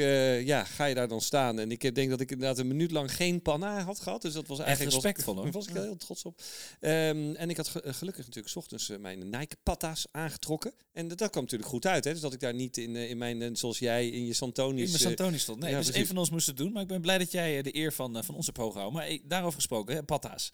ja, 0.44 0.64
ga 0.64 0.84
je 0.84 0.94
daar 0.94 1.08
dan 1.08 1.20
staan. 1.20 1.58
En 1.58 1.70
ik 1.70 1.94
denk 1.94 2.10
dat 2.10 2.20
ik 2.20 2.30
inderdaad 2.30 2.58
een 2.58 2.66
minuut 2.66 2.90
lang 2.90 3.14
geen 3.14 3.42
panna 3.42 3.82
had 3.82 4.00
gehad. 4.00 4.22
Dus 4.22 4.32
dat 4.32 4.46
was 4.46 4.58
Echt 4.58 4.66
eigenlijk... 4.66 4.94
was- 4.96 5.04
respectvol 5.04 5.34
daar 5.34 5.50
was 5.60 5.66
ik 5.66 5.74
heel 5.74 5.96
trots 5.96 6.24
op. 6.24 6.42
Ehm, 6.80 7.34
en 7.34 7.50
ik 7.50 7.56
had 7.56 7.68
ge- 7.68 7.82
gelukkig 7.92 8.24
natuurlijk 8.26 8.48
's 8.54 8.56
ochtends 8.56 8.88
mijn 9.00 9.30
Nike 9.30 9.56
patta's 9.62 10.06
aangetrokken. 10.10 10.72
En 10.92 11.08
dat, 11.08 11.18
dat 11.18 11.30
kwam 11.30 11.42
natuurlijk 11.42 11.70
goed 11.70 11.86
uit. 11.86 12.04
Hè? 12.04 12.12
Dus 12.12 12.20
dat 12.20 12.32
ik 12.32 12.40
daar 12.40 12.54
niet 12.54 12.76
in, 12.76 12.96
in 12.96 13.18
mijn, 13.18 13.56
zoals 13.56 13.78
jij, 13.78 14.08
in 14.08 14.20
je 14.22 14.26
In 14.26 14.34
Santonis... 14.34 14.90
mijn 14.90 15.02
eh, 15.02 15.08
Santoni 15.08 15.38
stond. 15.38 15.58
Nee, 15.60 15.70
ja, 15.70 15.76
dus 15.76 15.84
precies. 15.86 16.02
een 16.02 16.08
van 16.08 16.18
ons 16.18 16.30
moest 16.30 16.46
het 16.46 16.56
doen. 16.56 16.72
Maar 16.72 16.82
ik 16.82 16.88
ben 16.88 17.00
blij 17.00 17.18
dat 17.18 17.32
jij 17.32 17.62
de 17.62 17.76
eer 17.76 17.92
van, 17.92 18.24
van 18.24 18.34
onze 18.34 18.52
pro 18.52 18.72
houdt. 18.72 18.94
Maar 18.94 19.18
daarover 19.24 19.54
gesproken, 19.54 19.94
hè, 19.94 20.02
Patta's. 20.02 20.50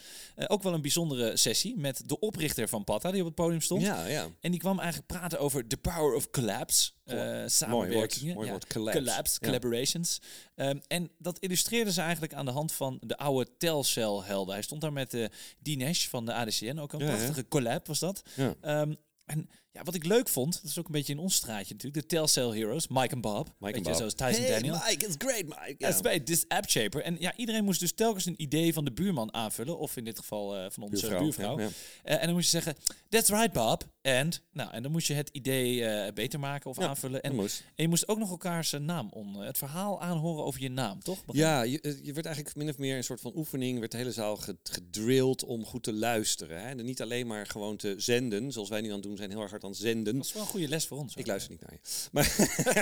Ook 0.47 0.62
wel 0.62 0.75
een 0.75 0.81
bijzondere 0.83 1.37
sessie 1.37 1.77
met 1.79 2.03
de 2.07 2.19
oprichter 2.19 2.69
van 2.69 2.85
Patta 2.85 3.11
die 3.11 3.21
op 3.21 3.27
het 3.27 3.35
podium 3.35 3.61
stond. 3.61 3.83
ja, 3.83 4.07
ja. 4.07 4.29
En 4.41 4.51
die 4.51 4.61
kwam 4.61 4.79
eigenlijk 4.79 5.09
praten 5.09 5.39
over 5.41 5.67
the 5.67 5.77
power 5.77 6.15
of 6.15 6.31
collapse. 6.31 6.91
eh 7.05 7.15
Mooi 7.17 7.39
woord, 7.39 7.53
samenwerkingen. 7.53 8.35
mooi 8.35 8.47
ja. 8.47 8.53
woord, 8.53 8.67
collapse. 8.67 8.99
Collapse, 9.03 9.37
Ja. 9.41 9.47
collaborations. 9.47 10.19
Ehm, 10.55 10.79
en 10.87 11.11
dat 11.19 11.39
illustreerde 11.39 11.93
ze 11.93 12.01
eigenlijk 12.01 12.35
aan 12.35 12.45
de 12.45 12.51
hand 12.51 12.73
van 12.73 12.99
de 13.01 13.17
oude 13.17 13.57
Telcel-helden. 13.59 14.55
Hij 14.55 14.63
stond 14.63 14.81
daar 14.81 14.93
met 14.93 15.15
uh, 15.15 15.27
Dinesh 15.59 16.07
van 16.07 16.25
de 16.27 16.35
ADCN. 16.35 16.79
Ook 16.79 16.93
een 16.93 16.99
Ja, 16.99 17.07
ja. 17.07 17.11
prachtige 17.17 17.49
collab 17.49 17.87
was 17.87 17.99
dat. 17.99 18.23
Ja. 18.35 18.55
Ehm, 18.61 18.95
en 19.25 19.49
ja, 19.70 19.82
wat 19.82 19.94
ik 19.94 20.05
leuk 20.05 20.29
vond, 20.29 20.53
dat 20.62 20.70
is 20.70 20.79
ook 20.79 20.87
een 20.87 20.93
beetje 20.93 21.12
in 21.12 21.19
ons 21.19 21.35
straatje 21.35 21.75
natuurlijk, 21.75 22.03
de 22.03 22.15
Telcel 22.15 22.55
Heroes, 22.55 22.88
Mike 22.88 23.15
en 23.15 23.20
Bob. 23.20 23.55
Mike 23.59 23.76
en 23.76 23.82
Bob. 23.82 23.94
Zoals 23.94 24.15
Tyson 24.15 24.43
Hey, 24.44 24.50
Daniel. 24.53 24.75
Mike, 24.87 25.06
it's 25.06 25.15
great, 25.19 25.43
Mike. 25.44 25.75
Ja, 25.79 25.88
is 25.88 26.00
bij 26.00 26.20
This 26.20 26.44
App 26.49 26.70
Shaper. 26.70 27.03
En 27.03 27.17
ja, 27.20 27.37
iedereen 27.37 27.65
moest 27.65 27.81
dus 27.81 27.93
telkens 27.93 28.26
een 28.26 28.43
idee 28.43 28.73
van 28.73 28.85
de 28.85 28.93
buurman 28.93 29.35
aanvullen. 29.35 29.79
Of 29.79 29.97
in 29.97 30.05
dit 30.05 30.19
geval 30.19 30.56
eh, 30.56 30.70
van 30.70 30.82
onze 30.82 31.09
buurvrouw. 31.19 31.59
Ja, 31.59 31.65
ja. 31.65 31.70
Eh, 32.03 32.15
en 32.20 32.25
dan 32.25 32.32
moest 32.35 32.50
je 32.53 32.61
zeggen, 32.61 32.76
that's 33.09 33.29
right 33.29 33.53
Bob. 33.53 33.82
And, 34.03 34.43
nou, 34.53 34.70
en 34.73 34.82
dan 34.82 34.93
moest 34.93 35.06
je 35.06 35.15
het 35.15 35.29
idee 35.32 35.85
eh, 35.85 36.12
beter 36.12 36.38
maken 36.41 36.70
of 36.70 36.79
Ja, 36.79 36.87
aanvullen. 36.87 37.23
En, 37.23 37.35
moest. 37.35 37.61
en 37.75 37.82
je 37.82 37.88
moest 37.88 38.09
ook 38.09 38.19
nog 38.19 38.31
elkaars 38.31 38.70
naam 38.81 39.09
on, 39.12 39.35
het 39.41 39.59
verhaal 39.59 40.00
aanhoren 40.00 40.44
over 40.44 40.61
je 40.62 40.70
naam, 40.70 41.03
toch? 41.03 41.19
Ja, 41.32 41.62
je, 41.62 41.99
je 42.03 42.12
werd 42.12 42.26
eigenlijk 42.26 42.56
min 42.56 42.69
of 42.69 42.79
meer 42.79 42.97
een 42.97 43.05
soort 43.05 43.20
van 43.20 43.32
oefening, 43.37 43.79
werd 43.79 43.91
de 43.91 43.96
hele 43.96 44.13
zaal 44.13 44.37
ge- 44.37 44.56
gedrilled 44.63 45.44
om 45.44 45.65
goed 45.65 45.82
te 45.82 45.93
luisteren. 45.93 46.60
Hè? 46.60 46.69
En 46.69 46.84
niet 46.84 47.03
alleen 47.03 47.27
maar 47.27 47.46
gewoon 47.46 47.77
te 47.77 47.94
zenden, 47.96 48.53
zoals 48.53 48.69
wij 48.69 48.81
nu 48.81 48.87
aan 48.89 48.94
het 48.94 49.03
doen 49.03 49.17
zijn, 49.17 49.31
heel 49.31 49.41
erg 49.43 49.53
het 49.62 49.77
zenden. 49.77 50.17
Dat 50.17 50.24
is 50.24 50.32
wel 50.32 50.43
een 50.43 50.48
goede 50.48 50.69
les 50.69 50.86
voor 50.86 50.98
ons. 50.98 51.15
Ik 51.15 51.27
luister 51.27 51.50
niet 51.50 51.60
naar 51.60 51.72
je. 51.72 52.08
Maar, 52.12 52.36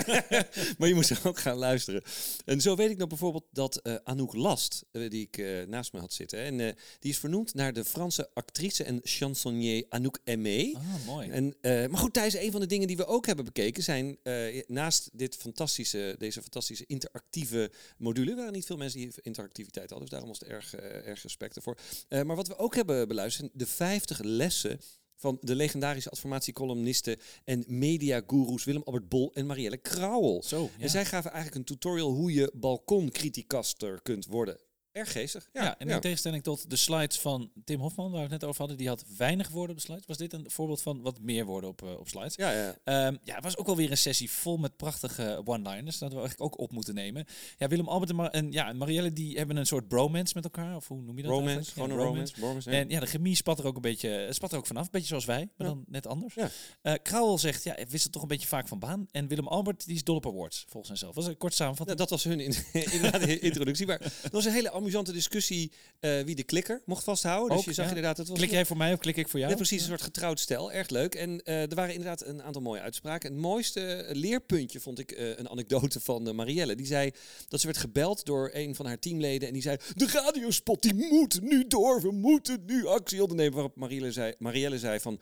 maar 0.77 0.87
je 0.87 0.93
moest 0.93 1.25
ook 1.25 1.39
gaan 1.39 1.57
luisteren. 1.57 2.01
En 2.45 2.61
zo 2.61 2.75
weet 2.75 2.89
ik 2.89 2.97
nog 2.97 3.07
bijvoorbeeld 3.07 3.45
dat 3.51 3.77
eh, 3.77 3.95
Anouk 4.03 4.33
Last, 4.33 4.85
eh, 4.91 5.09
die 5.09 5.21
ik 5.21 5.37
eh, 5.37 5.63
naast 5.67 5.93
me 5.93 5.99
had 5.99 6.13
zitten, 6.13 6.39
en 6.39 6.57
die 6.99 7.11
is 7.11 7.17
vernoemd 7.17 7.53
naar 7.53 7.73
de 7.73 7.85
Franse 7.85 8.29
actrice 8.33 8.83
en 8.83 8.99
chansonnier 9.03 9.85
Anouk 9.89 10.19
Aimé. 10.25 10.71
Ah, 10.73 11.05
mooi. 11.05 11.29
En, 11.29 11.55
maar 11.61 11.99
goed, 11.99 12.13
Thijs, 12.13 12.33
een 12.33 12.51
van 12.51 12.61
de 12.61 12.67
dingen 12.67 12.87
die 12.87 12.97
we 12.97 13.05
ook 13.05 13.25
hebben 13.25 13.45
bekeken 13.45 13.83
zijn 13.83 14.17
naast 14.67 15.09
dit 15.13 15.35
fantastische, 15.35 16.15
deze 16.17 16.41
fantastische 16.41 16.85
interactieve 16.87 17.71
module, 17.97 18.35
waren 18.35 18.53
niet 18.53 18.65
veel 18.65 18.77
mensen 18.77 18.99
die 18.99 19.11
interactiviteit 19.21 19.89
hadden, 19.89 20.09
dus 20.09 20.19
daarom 20.19 20.29
was 20.29 20.39
het 20.39 20.49
erg, 20.49 20.75
erg 21.05 21.21
respect 21.21 21.55
ervoor. 21.55 21.77
Maar 22.09 22.35
wat 22.35 22.47
we 22.47 22.57
ook 22.57 22.75
hebben 22.75 23.07
beluisterd, 23.07 23.49
de 23.53 23.67
50 23.67 24.19
lessen 24.21 24.79
van 25.17 25.37
de 25.41 25.55
legendarische 25.55 26.09
adformatiecolumnisten 26.09 27.17
en 27.43 27.63
mediagoeroes 27.67 28.63
Willem 28.63 28.81
Albert 28.85 29.09
Bol 29.09 29.31
en 29.33 29.45
Marielle 29.45 29.77
Krauwel. 29.77 30.43
Zo, 30.43 30.61
ja. 30.61 30.83
En 30.83 30.89
zij 30.89 31.05
gaven 31.05 31.31
eigenlijk 31.31 31.59
een 31.59 31.75
tutorial 31.75 32.11
hoe 32.11 32.33
je 32.33 32.51
balkoncriticaster 32.53 34.01
kunt 34.01 34.25
worden. 34.25 34.59
Erg 34.97 35.11
geestig. 35.11 35.49
Ja, 35.53 35.63
Ja, 35.63 35.77
en 35.77 35.89
in 35.89 35.99
tegenstelling 35.99 36.43
tot 36.43 36.69
de 36.69 36.75
slides 36.75 37.19
van 37.19 37.51
Tim 37.65 37.79
Hofman, 37.79 38.11
waar 38.11 38.15
we 38.15 38.33
het 38.33 38.41
net 38.41 38.43
over 38.43 38.59
hadden, 38.59 38.77
die 38.77 38.87
had 38.87 39.05
weinig 39.17 39.49
woorden 39.49 39.75
op 39.75 39.81
de 39.81 39.87
slides. 39.87 40.05
Was 40.05 40.17
dit 40.17 40.33
een 40.33 40.45
voorbeeld 40.47 40.81
van 40.81 41.01
wat 41.01 41.19
meer 41.19 41.45
woorden 41.45 41.69
op, 41.69 41.81
eh, 41.81 41.99
op 41.99 42.09
slides? 42.09 42.35
ja, 42.35 42.51
ja. 42.51 42.75
Ehm, 42.83 43.15
ja, 43.23 43.35
het 43.35 43.43
was 43.43 43.57
ook 43.57 43.67
alweer 43.67 43.91
een 43.91 43.97
sessie 43.97 44.31
vol 44.31 44.57
met 44.57 44.77
prachtige 44.77 45.41
one-liners. 45.45 45.97
Dat 45.97 46.11
we 46.11 46.19
eigenlijk 46.19 46.53
ook 46.53 46.59
op 46.59 46.71
moeten 46.71 46.93
nemen. 46.93 47.25
Ja, 47.57 47.67
Willem 47.67 47.87
Albert 47.87 48.09
en, 48.09 48.15
Mar 48.15 48.29
en, 48.29 48.51
ja, 48.51 48.73
Marielle 48.73 49.13
die 49.13 49.37
hebben 49.37 49.57
een 49.57 49.65
soort 49.65 49.87
bromance 49.87 50.33
met 50.35 50.43
elkaar. 50.43 50.75
Of 50.75 50.87
hoe 50.87 51.01
noem 51.01 51.17
je 51.17 51.23
dat 51.23 51.31
Romance, 51.31 51.55
eigenlijk? 51.55 51.91
gewoon 51.91 51.99
Ja, 51.99 52.05
een 52.05 52.33
romance. 52.33 52.69
En 52.71 52.89
ja, 52.89 52.99
de 52.99 53.05
chemie 53.05 53.35
spat 53.35 53.59
er 53.59 53.65
ook 53.65 53.75
een 53.75 53.81
beetje, 53.81 54.09
het 54.09 54.35
spat 54.35 54.51
er 54.51 54.57
ook 54.57 54.67
vanaf. 54.67 54.83
Een 54.83 54.91
beetje 54.91 55.07
zoals 55.07 55.25
wij, 55.25 55.49
maar 55.57 55.67
dan 55.67 55.83
net 55.87 56.07
anders. 56.07 56.33
Ja. 56.33 56.49
Eh, 56.81 56.93
Krauwel 57.01 57.37
zegt, 57.37 57.63
ja, 57.63 57.75
wist 57.89 58.03
het 58.03 58.11
toch 58.11 58.21
een 58.21 58.27
beetje 58.27 58.47
vaak 58.47 58.67
van 58.67 58.79
baan. 58.79 59.07
En 59.11 59.27
Willem 59.27 59.47
Albert, 59.47 59.85
die 59.85 59.95
is 59.95 60.03
dol 60.03 60.15
op 60.15 60.25
awards, 60.27 60.65
volgens 60.67 60.87
hemzelf. 60.87 61.15
Was 61.15 61.27
een 61.27 61.37
kort 61.37 61.53
samenvatting. 61.53 61.97
dat 61.97 62.09
was 62.09 62.23
hun 62.23 62.39
in, 62.39 62.55
inderdaad 62.93 63.21
de 63.21 63.39
introductie. 63.39 63.85
Maar 63.85 64.01
er 64.23 64.29
was 64.31 64.45
een 64.45 64.51
hele 64.51 64.69
amusante 64.87 65.11
discussie 65.11 65.71
eh, 65.99 66.19
wie 66.21 66.35
de 66.35 66.43
klikker 66.43 66.81
mocht 66.85 67.03
vasthouden. 67.03 67.57
Dus 67.57 67.65
je 67.65 67.73
zag 67.73 67.83
ja. 67.83 67.89
inderdaad, 67.89 68.17
het 68.17 68.27
was 68.27 68.37
klik 68.37 68.51
jij 68.51 68.65
voor 68.65 68.77
mij 68.77 68.93
of 68.93 68.99
klik 68.99 69.17
ik 69.17 69.27
voor 69.27 69.39
jou? 69.39 69.51
Ja, 69.51 69.57
precies, 69.57 69.81
een 69.81 69.87
soort 69.87 70.01
getrouwd 70.01 70.39
stel. 70.39 70.71
Erg 70.71 70.89
leuk. 70.89 71.15
En 71.15 71.43
eh, 71.43 71.61
er 71.61 71.75
waren 71.75 71.93
inderdaad 71.93 72.25
een 72.25 72.43
aantal 72.43 72.61
mooie 72.61 72.81
uitspraken. 72.81 73.31
Het 73.31 73.41
mooiste 73.41 74.05
leerpuntje 74.11 74.79
vond 74.79 74.99
ik 74.99 75.11
eh, 75.11 75.37
een 75.37 75.49
anekdote 75.49 75.99
van 75.99 76.35
Marielle. 76.35 76.75
Die 76.75 76.85
zei 76.85 77.11
dat 77.47 77.59
ze 77.59 77.65
werd 77.65 77.79
gebeld 77.79 78.25
door 78.25 78.49
een 78.53 78.75
van 78.75 78.85
haar 78.85 78.99
teamleden. 78.99 79.47
En 79.47 79.53
die 79.53 79.61
zei, 79.61 79.77
de 79.95 80.07
radiospot 80.07 80.81
die 80.81 80.93
moet 80.93 81.41
nu 81.41 81.67
door. 81.67 82.01
We 82.01 82.11
moeten 82.11 82.63
nu 82.65 82.85
actie 82.85 83.21
ondernemen. 83.21 83.53
Waarop 83.53 83.75
Marielle 83.75 84.11
zei, 84.11 84.33
Marielle 84.37 84.79
zei 84.79 84.99
van... 84.99 85.19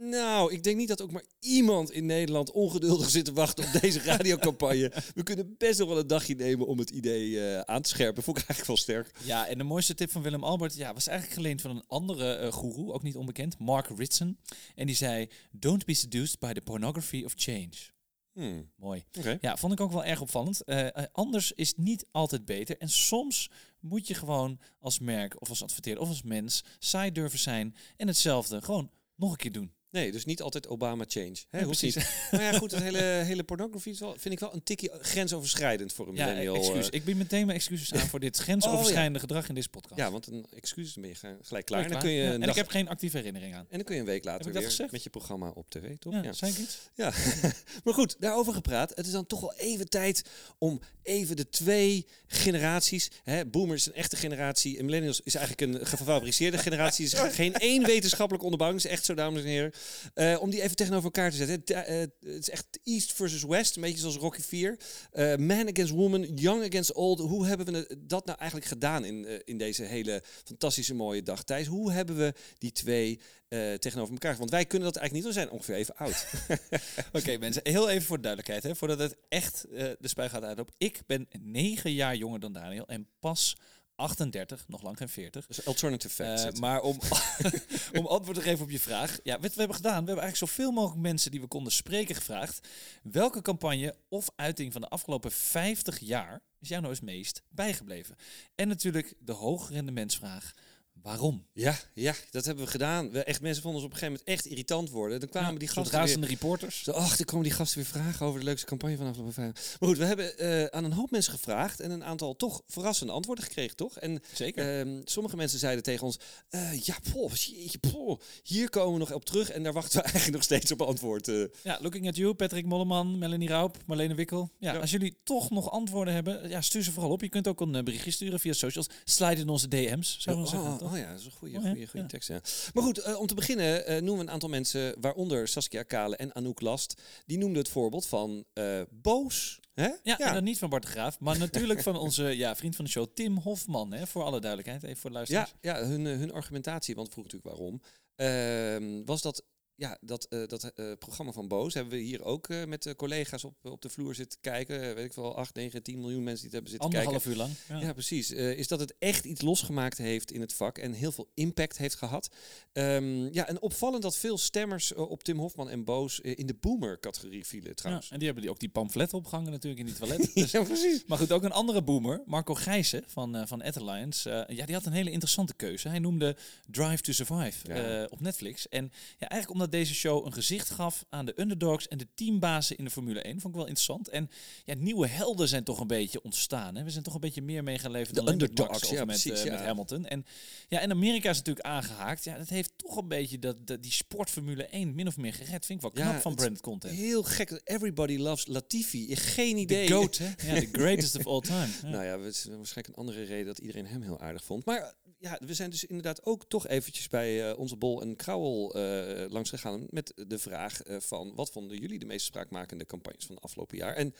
Nou, 0.00 0.52
ik 0.52 0.62
denk 0.62 0.76
niet 0.76 0.88
dat 0.88 1.02
ook 1.02 1.10
maar 1.10 1.24
iemand 1.38 1.90
in 1.90 2.06
Nederland 2.06 2.50
ongeduldig 2.50 3.10
zit 3.10 3.24
te 3.24 3.32
wachten 3.32 3.64
op 3.64 3.80
deze 3.80 4.00
radiocampagne. 4.12 4.92
We 5.14 5.22
kunnen 5.22 5.54
best 5.58 5.78
nog 5.78 5.88
wel 5.88 5.98
een 5.98 6.06
dagje 6.06 6.34
nemen 6.34 6.66
om 6.66 6.78
het 6.78 6.90
idee 6.90 7.40
eh, 7.40 7.60
aan 7.60 7.82
te 7.82 7.88
scherpen. 7.88 8.22
Vond 8.22 8.38
ik 8.38 8.44
eigenlijk 8.46 8.66
wel 8.66 8.76
sterk. 8.76 9.10
Ja, 9.24 9.46
en 9.46 9.58
de 9.58 9.64
mooiste 9.64 9.94
tip 9.94 10.10
van 10.10 10.22
Willem 10.22 10.44
Albert 10.44 10.74
ja, 10.74 10.94
was 10.94 11.06
eigenlijk 11.06 11.40
geleend 11.40 11.60
van 11.60 11.70
een 11.70 11.84
andere 11.86 12.34
eh 12.34 12.52
goeroe, 12.52 12.92
ook 12.92 13.02
niet 13.02 13.16
onbekend, 13.16 13.58
Mark 13.58 13.88
Ritson. 13.96 14.38
En 14.74 14.86
die 14.86 14.96
zei, 14.96 15.28
don't 15.50 15.84
be 15.84 15.94
seduced 15.94 16.38
by 16.38 16.52
the 16.52 16.60
pornography 16.60 17.22
of 17.24 17.32
change. 17.36 17.92
Hmm, 18.32 18.70
Mooi. 18.76 19.04
Ja, 19.40 19.56
vond 19.56 19.72
ik 19.72 19.80
ook 19.80 19.92
wel 19.92 20.04
erg 20.04 20.20
opvallend. 20.20 20.64
Eh, 20.64 20.86
anders 21.12 21.52
is 21.52 21.74
niet 21.76 22.06
altijd 22.10 22.44
beter. 22.44 22.78
En 22.78 22.88
soms 22.88 23.50
moet 23.80 24.06
je 24.06 24.14
gewoon 24.14 24.58
als 24.78 24.98
merk 24.98 25.40
of 25.40 25.48
als 25.48 25.62
adverteerder 25.62 26.02
of 26.02 26.08
als 26.08 26.22
mens 26.22 26.64
saai 26.78 27.12
durven 27.12 27.38
zijn 27.38 27.76
en 27.96 28.06
hetzelfde 28.06 28.62
gewoon 28.62 28.90
nog 29.16 29.30
een 29.30 29.36
keer 29.36 29.52
doen. 29.52 29.72
Nee, 29.94 30.12
dus 30.12 30.24
niet 30.24 30.42
altijd 30.42 30.68
Obama 30.68 31.04
change. 31.08 31.34
Hè, 31.50 31.58
Ja, 31.58 31.64
hoeft 31.64 31.78
precies. 31.78 31.94
niet. 31.96 32.28
Maar 32.30 32.42
ja, 32.52 32.58
goed, 32.58 32.70
het 32.70 32.82
hele, 32.82 32.98
hele 33.02 33.44
pornografie 33.44 33.92
is 33.92 34.00
wel, 34.00 34.14
vind 34.18 34.34
ik 34.34 34.40
wel 34.40 34.54
een 34.54 34.62
tikje 34.62 34.92
grensoverschrijdend 35.00 35.92
voor 35.92 36.08
een 36.08 36.14
Ja, 36.14 36.26
millennial. 36.26 36.56
excuus. 36.56 36.86
eh. 36.90 36.98
Ik 36.98 37.04
bied 37.04 37.16
meteen 37.16 37.46
mijn 37.46 37.58
excuses 37.58 37.92
aan 37.92 38.06
voor 38.08 38.20
dit 38.20 38.36
grensoverschrijdende 38.46 39.18
gedrag 39.18 39.48
in 39.48 39.54
deze 39.54 39.68
podcast. 39.68 40.00
ja, 40.00 40.10
want 40.10 40.26
een 40.26 40.46
excuus 40.56 40.94
ben 40.94 41.08
je 41.08 41.14
gelijk- 41.14 41.42
klaar. 41.42 41.62
Klaar, 41.64 41.84
En 41.84 41.90
dan 41.90 42.00
kun 42.00 42.10
je 42.10 42.30
En 42.32 42.42
ik 42.42 42.54
heb 42.54 42.68
geen 42.68 42.88
actieve 42.88 43.16
herinnering 43.16 43.54
aan. 43.54 43.66
en 43.70 43.76
dan 43.76 43.84
kun 43.84 43.94
je 43.94 44.00
een 44.00 44.06
week 44.06 44.24
later 44.24 44.52
dat 44.52 44.76
weer 44.76 44.88
met 44.90 45.02
je 45.02 45.10
programma 45.10 45.48
op 45.54 45.70
tv, 45.70 45.96
toch? 45.98 46.12
Ja, 46.12 46.22
ik 46.48 46.58
iets? 46.58 46.78
Ja, 46.94 47.12
maar 47.84 47.94
goed, 47.94 48.16
daarover 48.18 48.52
gepraat. 48.52 48.92
Het 48.94 49.06
is 49.06 49.12
dan 49.12 49.26
toch 49.26 49.40
wel 49.40 49.54
even 49.56 49.88
tijd 49.88 50.22
om 50.58 50.80
even 51.02 51.36
de 51.36 51.48
twee 51.48 52.06
generaties. 52.26 53.10
Hè, 53.24 53.46
boomers 53.46 53.80
is 53.80 53.86
een 53.86 53.94
echte 53.98 54.16
generatie 54.16 54.78
en 54.78 54.84
millennials 54.84 55.20
is 55.24 55.34
eigenlijk 55.34 55.74
een 55.74 55.86
gefabriceerde 55.86 56.58
generatie. 56.58 57.16
Er 57.16 57.26
is 57.26 57.34
geen 57.34 57.54
één 57.54 57.84
wetenschappelijk 57.86 58.42
onderbouwing. 58.44 58.84
Is 58.84 58.90
echt 58.90 59.04
zo, 59.04 59.14
dames 59.14 59.42
en 59.42 59.48
heren. 59.48 59.72
Eh, 60.14 60.36
om 60.40 60.50
die 60.50 60.62
even 60.62 60.76
tegenover 60.76 61.04
elkaar 61.04 61.30
te 61.30 61.36
zetten. 61.36 61.54
Het, 61.54 61.70
eh, 61.70 61.98
het 61.98 62.38
is 62.40 62.50
echt 62.50 62.66
East 62.84 63.12
versus 63.12 63.42
West, 63.42 63.76
een 63.76 63.82
beetje 63.82 63.98
zoals 63.98 64.16
Rocky 64.16 64.40
4. 64.40 64.78
Eh, 65.10 65.36
man 65.36 65.68
against 65.68 65.92
woman, 65.92 66.22
young 66.34 66.64
against 66.64 66.92
old. 66.92 67.18
Hoe 67.18 67.46
hebben 67.46 67.66
we 67.66 67.96
dat 67.98 68.26
nou 68.26 68.38
eigenlijk 68.38 68.70
gedaan 68.70 69.04
in, 69.04 69.26
eh, 69.26 69.38
in 69.44 69.58
deze 69.58 69.82
hele 69.82 70.22
fantastische 70.44 70.94
mooie 70.94 71.22
dag, 71.22 71.44
Thijs? 71.44 71.66
Hoe 71.66 71.92
hebben 71.92 72.16
we 72.16 72.34
die 72.58 72.72
twee 72.72 73.20
eh, 73.48 73.74
tegenover 73.74 74.12
elkaar? 74.12 74.36
Want 74.36 74.50
wij 74.50 74.64
kunnen 74.64 74.92
dat 74.92 74.96
eigenlijk 74.96 75.26
niet, 75.26 75.34
we 75.34 75.40
zijn 75.40 75.54
ongeveer 75.54 75.74
even 75.74 75.96
oud. 75.96 76.26
Oké 77.12 77.36
mensen, 77.38 77.62
heel 77.64 77.88
even 77.88 78.02
voor 78.02 78.16
de 78.16 78.22
duidelijkheid, 78.22 78.62
hè, 78.62 78.76
voordat 78.76 78.98
het 78.98 79.16
echt 79.28 79.64
eh, 79.64 79.90
de 79.98 80.08
spui 80.08 80.28
gaat 80.28 80.42
uitop. 80.42 80.70
Ik 80.78 81.02
ben 81.06 81.28
negen 81.40 81.92
jaar 81.92 82.16
jonger 82.16 82.40
dan 82.40 82.52
Daniel 82.52 82.86
en 82.86 83.08
pas 83.20 83.56
38, 83.96 84.64
nog 84.68 84.82
lang 84.82 84.96
geen 84.96 85.08
40. 85.08 85.46
Dus 85.46 85.66
alternative 85.66 86.22
Eh, 86.22 86.28
facts. 86.28 86.42
zitten. 86.42 86.60
maar 86.62 86.80
om, 86.80 86.98
om 87.98 88.06
antwoord 88.06 88.36
te 88.36 88.42
geven 88.42 88.64
op 88.64 88.70
je 88.70 88.80
vraag. 88.80 89.18
Ja, 89.22 89.40
wat 89.40 89.52
we 89.52 89.58
hebben 89.58 89.76
gedaan, 89.76 90.00
we 90.04 90.06
hebben 90.10 90.24
eigenlijk 90.24 90.52
zoveel 90.52 90.70
mogelijk 90.72 91.00
mensen 91.00 91.30
die 91.30 91.40
we 91.40 91.46
konden 91.46 91.72
spreken 91.72 92.14
gevraagd. 92.14 92.68
Welke 93.02 93.42
campagne 93.42 93.94
of 94.08 94.28
uiting 94.36 94.72
van 94.72 94.80
de 94.80 94.88
afgelopen 94.88 95.32
50 95.32 95.98
jaar 95.98 96.42
is 96.60 96.68
jou 96.68 96.80
nou 96.80 96.92
eens 96.92 97.02
meest 97.02 97.42
bijgebleven? 97.48 98.16
En 98.54 98.68
natuurlijk 98.68 99.14
de 99.18 99.32
hoogrendementsvraag. 99.32 100.54
Waarom? 101.02 101.46
Ja, 101.52 101.78
ja, 101.94 102.14
dat 102.30 102.44
hebben 102.44 102.64
we 102.64 102.70
gedaan. 102.70 103.10
We, 103.10 103.24
echt, 103.24 103.40
mensen 103.40 103.62
vonden 103.62 103.80
ons 103.82 103.90
op 103.90 103.94
een 103.94 103.98
gegeven 103.98 104.20
moment 104.26 104.38
echt 104.44 104.52
irritant 104.52 104.90
worden. 104.90 105.20
Dan 105.20 105.28
kwamen 105.28 105.58
die 105.58 105.68
gasten 105.68 105.92
weer... 105.92 106.00
razende 106.00 106.26
reporters. 106.26 106.82
Zo, 106.82 106.90
ach, 106.90 107.16
dan 107.16 107.26
komen 107.26 107.44
die 107.44 107.52
gasten 107.52 107.76
weer 107.78 107.86
vragen 107.86 108.26
over 108.26 108.38
de 108.40 108.44
leukste 108.46 108.66
campagne 108.66 108.96
van 108.96 109.06
afgelopen 109.06 109.34
vijf. 109.34 109.76
Maar 109.80 109.88
goed, 109.88 109.98
we 109.98 110.04
hebben 110.04 110.38
eh, 110.38 110.64
aan 110.64 110.84
een 110.84 110.92
hoop 110.92 111.10
mensen 111.10 111.32
gevraagd 111.32 111.80
en 111.80 111.90
een 111.90 112.04
aantal 112.04 112.36
toch 112.36 112.62
verrassende 112.66 113.12
antwoorden 113.12 113.44
gekregen, 113.44 113.76
toch? 113.76 113.98
En 113.98 114.22
Zeker. 114.34 114.78
ehm, 114.80 115.00
sommige 115.04 115.36
mensen 115.36 115.58
zeiden 115.58 115.82
tegen 115.82 116.06
ons, 116.06 116.18
eh, 116.48 116.80
ja, 116.80 116.96
poh, 117.12 117.34
jeetje, 117.34 117.78
poh, 117.78 118.20
hier 118.42 118.70
komen 118.70 118.92
we 118.92 118.98
nog 118.98 119.12
op 119.12 119.24
terug 119.24 119.50
en 119.50 119.62
daar 119.62 119.72
wachten 119.72 119.96
we 119.98 120.02
eigenlijk 120.10 120.34
nog 120.34 120.42
steeds 120.42 120.72
op 120.72 120.82
antwoord. 120.82 121.28
eh. 121.28 121.44
Ja, 121.62 121.78
Looking 121.80 122.08
at 122.08 122.16
You, 122.16 122.34
Patrick 122.34 122.64
Molleman, 122.66 123.18
Melanie 123.18 123.48
Raup, 123.48 123.76
Marlene 123.86 124.14
Wikkel. 124.14 124.50
Ja, 124.58 124.72
Ja. 124.72 124.78
als 124.78 124.90
jullie 124.90 125.16
toch 125.24 125.50
nog 125.50 125.70
antwoorden 125.70 126.14
hebben, 126.14 126.48
ja, 126.48 126.60
stuur 126.60 126.82
ze 126.82 126.92
vooral 126.92 127.10
op. 127.12 127.20
Je 127.20 127.28
kunt 127.28 127.48
ook 127.48 127.60
een 127.60 127.84
berichtje 127.84 128.10
sturen 128.10 128.40
via 128.40 128.52
socials. 128.52 128.86
Slide 129.04 129.40
in 129.40 129.48
onze 129.48 129.68
DM's, 129.68 130.16
zou 130.20 130.38
ik 130.40 130.44
oh, 130.44 130.50
zeggen. 130.50 130.83
Oh 130.84 130.96
ja, 130.98 131.10
dat 131.10 131.18
is 131.18 131.24
een 131.24 131.30
goede, 131.30 131.56
Oh 131.56 131.62
ja, 131.62 131.68
goede, 131.70 131.86
goede 131.86 132.06
ja. 132.06 132.06
tekst. 132.06 132.28
Ja. 132.28 132.40
Maar 132.74 132.82
goed, 132.82 132.98
eh, 132.98 133.20
om 133.20 133.26
te 133.26 133.34
beginnen 133.34 133.86
eh, 133.86 133.94
noemen 133.94 134.16
we 134.16 134.20
een 134.20 134.30
aantal 134.30 134.48
mensen, 134.48 134.94
waaronder 135.00 135.48
Saskia 135.48 135.82
Kale 135.82 136.16
en 136.16 136.34
Anouk 136.34 136.60
Last. 136.60 137.00
Die 137.26 137.38
noemden 137.38 137.58
het 137.58 137.68
voorbeeld 137.68 138.06
van 138.06 138.44
eh, 138.52 138.80
Boos. 138.90 139.60
Hè? 139.74 139.88
Ja, 140.02 140.18
en 140.18 140.34
dan 140.34 140.44
niet 140.44 140.58
van 140.58 140.68
Bart 140.70 140.82
de 140.82 140.88
Graaf, 140.88 141.20
maar 141.20 141.38
natuurlijk 141.38 141.82
van 141.82 141.96
onze 141.96 142.24
ja, 142.44 142.56
vriend 142.56 142.76
van 142.76 142.84
de 142.84 142.90
show, 142.90 143.06
Tim 143.14 143.38
Hofman. 143.38 143.92
Hè, 143.92 144.06
voor 144.06 144.22
alle 144.22 144.40
duidelijkheid, 144.40 144.82
even 144.82 144.96
voor 144.96 145.10
de 145.10 145.16
Ja, 145.16 145.22
luisteraars. 145.22 145.54
ja 145.60 145.86
hun, 145.86 146.06
eh, 146.06 146.16
hun 146.16 146.32
argumentatie, 146.32 146.94
want 146.94 147.08
vroeg 147.12 147.24
natuurlijk 147.24 147.56
waarom, 147.56 147.80
ehm, 148.16 149.04
was 149.04 149.22
dat 149.22 149.44
ja, 149.76 149.98
dat, 150.00 150.24
eh, 150.24 150.46
dat 150.46 150.64
eh, 150.64 150.92
programma 150.98 151.32
van 151.32 151.48
Boos 151.48 151.74
hebben 151.74 151.92
we 151.92 151.98
hier 152.04 152.22
ook 152.22 152.48
eh, 152.48 152.64
met 152.64 152.82
de 152.82 152.96
collega's 152.96 153.44
op, 153.44 153.54
op 153.62 153.82
de 153.82 153.88
vloer 153.88 154.14
zitten 154.14 154.40
kijken. 154.40 154.94
Weet 154.94 155.04
ik 155.04 155.12
wel, 155.12 155.36
8, 155.36 155.54
9, 155.54 155.82
10 155.82 156.00
miljoen 156.00 156.22
mensen 156.22 156.48
die 156.50 156.58
het 156.58 156.70
hebben 156.70 156.70
zitten 156.70 156.90
kijken. 156.90 157.06
Anderhalf 157.08 157.26
uur 157.26 157.66
lang. 157.68 157.80
Ja. 157.80 157.86
Ja, 157.86 157.92
precies. 157.92 158.30
Is 158.30 158.68
dat 158.68 158.80
het 158.80 158.94
echt 158.98 159.24
iets 159.24 159.40
losgemaakt 159.42 159.98
heeft 159.98 160.32
in 160.32 160.40
het 160.40 160.52
vak 160.52 160.78
en 160.78 160.92
heel 160.92 161.12
veel 161.12 161.28
impact 161.34 161.78
heeft 161.78 161.94
gehad. 161.94 162.28
Ehm, 162.72 163.32
ja, 163.32 163.48
en 163.48 163.62
opvallend 163.62 164.02
dat 164.02 164.16
veel 164.16 164.38
stemmers 164.38 164.94
op 164.94 165.22
Tim 165.22 165.38
Hofman 165.38 165.70
en 165.70 165.84
Boos 165.84 166.20
in 166.20 166.46
de 166.46 166.54
boomer-categorie 166.54 167.46
vielen 167.46 167.68
Ja, 167.68 167.74
trouwens. 167.74 168.10
en 168.10 168.16
die 168.16 168.24
hebben 168.24 168.42
die 168.42 168.52
ook 168.52 168.60
die 168.60 168.68
pamfletten 168.68 169.18
opgehangen 169.18 169.50
natuurlijk 169.52 169.80
in 169.80 169.86
die 169.86 169.94
toilet. 169.94 170.34
Dus 170.34 170.50
Ja, 170.50 170.62
precies. 170.62 171.04
Maar 171.06 171.18
goed, 171.18 171.32
ook 171.32 171.42
een 171.42 171.52
andere 171.52 171.82
boomer, 171.82 172.22
Marco 172.26 172.54
Gijzen 172.54 173.02
van, 173.06 173.48
van 173.48 173.62
Alliance. 173.62 174.46
Ja, 174.48 174.66
die 174.66 174.74
had 174.74 174.86
een 174.86 174.92
hele 174.92 175.10
interessante 175.10 175.54
keuze. 175.54 175.88
Hij 175.88 175.98
noemde 175.98 176.36
Drive 176.70 177.02
to 177.02 177.12
Survive 177.12 177.72
Ja. 177.74 178.04
op 178.10 178.20
Netflix. 178.20 178.68
En 178.68 178.92
ja, 179.18 179.28
eigenlijk 179.28 179.50
omdat 179.50 179.63
deze 179.70 179.94
show 179.94 180.26
een 180.26 180.32
gezicht 180.32 180.70
gaf 180.70 181.04
aan 181.08 181.26
de 181.26 181.40
underdogs 181.40 181.88
en 181.88 181.98
de 181.98 182.06
teambazen 182.14 182.76
in 182.76 182.84
de 182.84 182.90
Formule 182.90 183.20
1. 183.20 183.40
Vond 183.40 183.54
ik 183.54 183.60
wel 183.60 183.68
interessant. 183.68 184.08
En 184.08 184.30
ja, 184.64 184.74
nieuwe 184.74 185.06
helden 185.06 185.48
zijn 185.48 185.64
toch 185.64 185.80
een 185.80 185.86
beetje 185.86 186.22
ontstaan. 186.22 186.74
Hè? 186.74 186.84
We 186.84 186.90
zijn 186.90 187.04
toch 187.04 187.14
een 187.14 187.20
beetje 187.20 187.42
meer 187.42 187.62
meegeleverd 187.62 188.14
De 188.14 188.22
dan 188.22 188.32
underdogs, 188.32 188.70
Max 188.70 188.82
of 188.82 188.90
ja, 188.90 189.04
met, 189.04 189.06
precies, 189.06 189.40
uh, 189.40 189.44
ja. 189.44 189.52
met 189.52 189.60
Hamilton. 189.60 190.06
En 190.06 190.26
ja, 190.68 190.80
en 190.80 190.90
Amerika 190.90 191.30
is 191.30 191.36
natuurlijk 191.36 191.66
aangehaakt. 191.66 192.24
Ja, 192.24 192.38
dat 192.38 192.48
heeft 192.48 192.72
toch 192.76 192.96
een 192.96 193.08
beetje 193.08 193.38
dat, 193.38 193.66
dat, 193.66 193.82
die 193.82 193.92
sport 193.92 194.30
Formule 194.30 194.66
1 194.66 194.94
min 194.94 195.06
of 195.06 195.16
meer 195.16 195.34
gered. 195.34 195.66
Vind 195.66 195.84
ik 195.84 195.92
wel 195.92 196.04
knap 196.04 196.20
van 196.20 196.34
branded 196.34 196.60
content. 196.60 196.94
Heel 196.94 197.22
gek. 197.22 197.60
Everybody 197.64 198.16
loves 198.16 198.46
Latifi. 198.46 199.16
Geen 199.16 199.54
De 199.54 199.60
idee. 199.60 199.88
GOAT, 199.88 200.18
hè? 200.18 200.26
Ja, 200.26 200.60
the 200.60 200.68
greatest 200.72 201.16
of 201.16 201.26
all 201.26 201.40
time. 201.40 201.68
Nou 201.94 202.04
ja, 202.04 202.18
het 202.18 202.34
is 202.34 202.44
waarschijnlijk 202.44 202.96
een 202.96 203.04
andere 203.04 203.22
reden 203.22 203.46
dat 203.46 203.58
iedereen 203.58 203.86
hem 203.86 204.02
heel 204.02 204.20
aardig 204.20 204.44
vond. 204.44 204.64
Maar 204.64 204.94
ja, 205.24 205.38
we 205.44 205.54
zijn 205.54 205.70
dus 205.70 205.84
inderdaad 205.84 206.24
ook 206.24 206.44
toch 206.48 206.66
eventjes 206.66 207.08
bij 207.08 207.50
eh, 207.50 207.58
onze 207.58 207.76
Bol 207.76 208.02
en 208.02 208.16
Krauwel 208.16 208.74
eh, 208.74 209.30
langs 209.30 209.50
gegaan 209.50 209.86
met 209.90 210.12
de 210.28 210.38
vraag 210.38 210.82
eh, 210.82 210.96
van 211.00 211.34
wat 211.34 211.50
vonden 211.50 211.78
jullie 211.78 211.98
de 211.98 212.06
meest 212.06 212.26
spraakmakende 212.26 212.86
campagnes 212.86 213.26
van 213.26 213.34
het 213.34 213.44
afgelopen 213.44 213.76
jaar? 213.76 213.94
En 213.94 214.14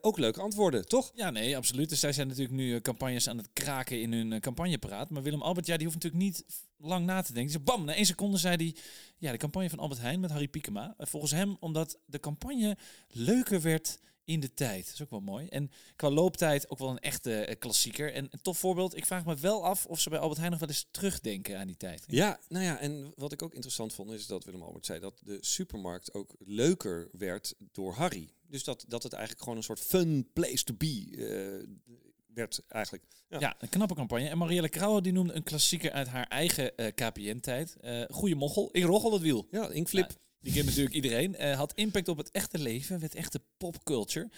ook 0.00 0.18
leuke 0.18 0.40
antwoorden, 0.40 0.86
toch? 0.86 1.10
Ja, 1.14 1.30
nee, 1.30 1.56
absoluut. 1.56 1.88
Dus 1.88 2.00
zij 2.00 2.12
zijn 2.12 2.26
natuurlijk 2.26 2.54
nu 2.54 2.80
campagnes 2.80 3.28
aan 3.28 3.36
het 3.36 3.48
kraken 3.52 4.00
in 4.00 4.12
hun 4.12 4.40
campagnepraat. 4.40 5.10
Maar 5.10 5.22
Willem 5.22 5.42
Albert, 5.42 5.66
ja, 5.66 5.76
die 5.76 5.86
hoeft 5.86 6.02
natuurlijk 6.02 6.22
niet 6.24 6.44
lang 6.76 7.06
na 7.06 7.22
te 7.22 7.32
denken. 7.32 7.52
Dus 7.52 7.62
bam, 7.62 7.84
na 7.84 7.94
één 7.94 8.06
seconde 8.06 8.36
zei 8.36 8.56
hij... 8.56 8.74
Ja, 9.18 9.32
de 9.32 9.38
campagne 9.38 9.70
van 9.70 9.78
Albert 9.78 10.00
Heijn 10.00 10.20
met 10.20 10.30
Harry 10.30 10.48
Piekema. 10.48 10.94
Volgens 10.98 11.32
hem 11.32 11.56
omdat 11.60 11.98
de 12.06 12.20
campagne 12.20 12.76
leuker 13.08 13.60
werd 13.60 13.98
in 14.30 14.40
de 14.40 14.54
tijd. 14.54 14.84
Dat 14.84 14.94
is 14.94 15.02
ook 15.02 15.10
wel 15.10 15.20
mooi. 15.20 15.46
En 15.46 15.70
qua 15.96 16.10
looptijd 16.10 16.70
ook 16.70 16.78
wel 16.78 16.90
een 16.90 16.98
echte 16.98 17.44
eh, 17.44 17.58
klassieker. 17.58 18.12
En 18.12 18.28
een 18.30 18.42
tof 18.42 18.58
voorbeeld. 18.58 18.96
Ik 18.96 19.06
vraag 19.06 19.24
me 19.24 19.36
wel 19.36 19.64
af 19.64 19.86
of 19.86 20.00
ze 20.00 20.10
bij 20.10 20.18
Albert 20.18 20.38
Heijn 20.38 20.50
nog 20.50 20.60
wel 20.60 20.68
eens 20.68 20.88
terugdenken 20.90 21.58
aan 21.58 21.66
die 21.66 21.76
tijd. 21.76 22.04
Ja, 22.06 22.40
nou 22.48 22.64
ja, 22.64 22.78
en 22.78 23.12
wat 23.16 23.32
ik 23.32 23.42
ook 23.42 23.54
interessant 23.54 23.94
vond 23.94 24.10
is 24.10 24.26
dat 24.26 24.44
Willem 24.44 24.62
Albert 24.62 24.86
zei 24.86 25.00
dat 25.00 25.20
de 25.24 25.38
supermarkt 25.40 26.14
ook 26.14 26.34
leuker 26.38 27.08
werd 27.12 27.54
door 27.72 27.92
Harry. 27.92 28.30
Dus 28.46 28.64
dat, 28.64 28.84
dat 28.88 29.02
het 29.02 29.12
eigenlijk 29.12 29.42
gewoon 29.42 29.58
een 29.58 29.64
soort 29.64 29.80
fun 29.80 30.30
place 30.32 30.64
to 30.64 30.74
be 30.74 31.06
eh, 31.16 31.68
werd 32.34 32.62
eigenlijk. 32.68 33.04
Ja. 33.28 33.38
Ja. 33.38 33.56
een 33.58 33.68
knappe 33.68 33.94
campagne. 33.94 34.28
En 34.28 34.38
Marielle 34.38 34.68
Krauwe 34.68 35.02
die 35.02 35.12
noemde 35.12 35.32
een 35.32 35.42
klassieker 35.42 35.92
uit 35.92 36.08
haar 36.08 36.26
eigen 36.26 36.76
eh, 36.76 36.86
KPN-tijd. 36.94 37.76
Eh 37.80 38.02
goeie 38.08 38.36
mochel. 38.36 38.68
Ik 38.72 38.84
roggel 38.84 39.12
het 39.12 39.22
wiel. 39.22 39.46
Ja, 39.50 39.68
inkflip. 39.68 40.10
Ja, 40.10 40.16
die 40.40 40.52
kent 40.52 40.66
natuurlijk 40.66 40.94
iedereen. 40.94 41.36
Eh, 41.36 41.56
had 41.56 41.72
impact 41.74 42.08
op 42.08 42.16
het 42.16 42.30
echte 42.30 42.58
leven, 42.58 43.00
werd 43.00 43.14
echte 43.14 43.40
popculture. 43.56 44.30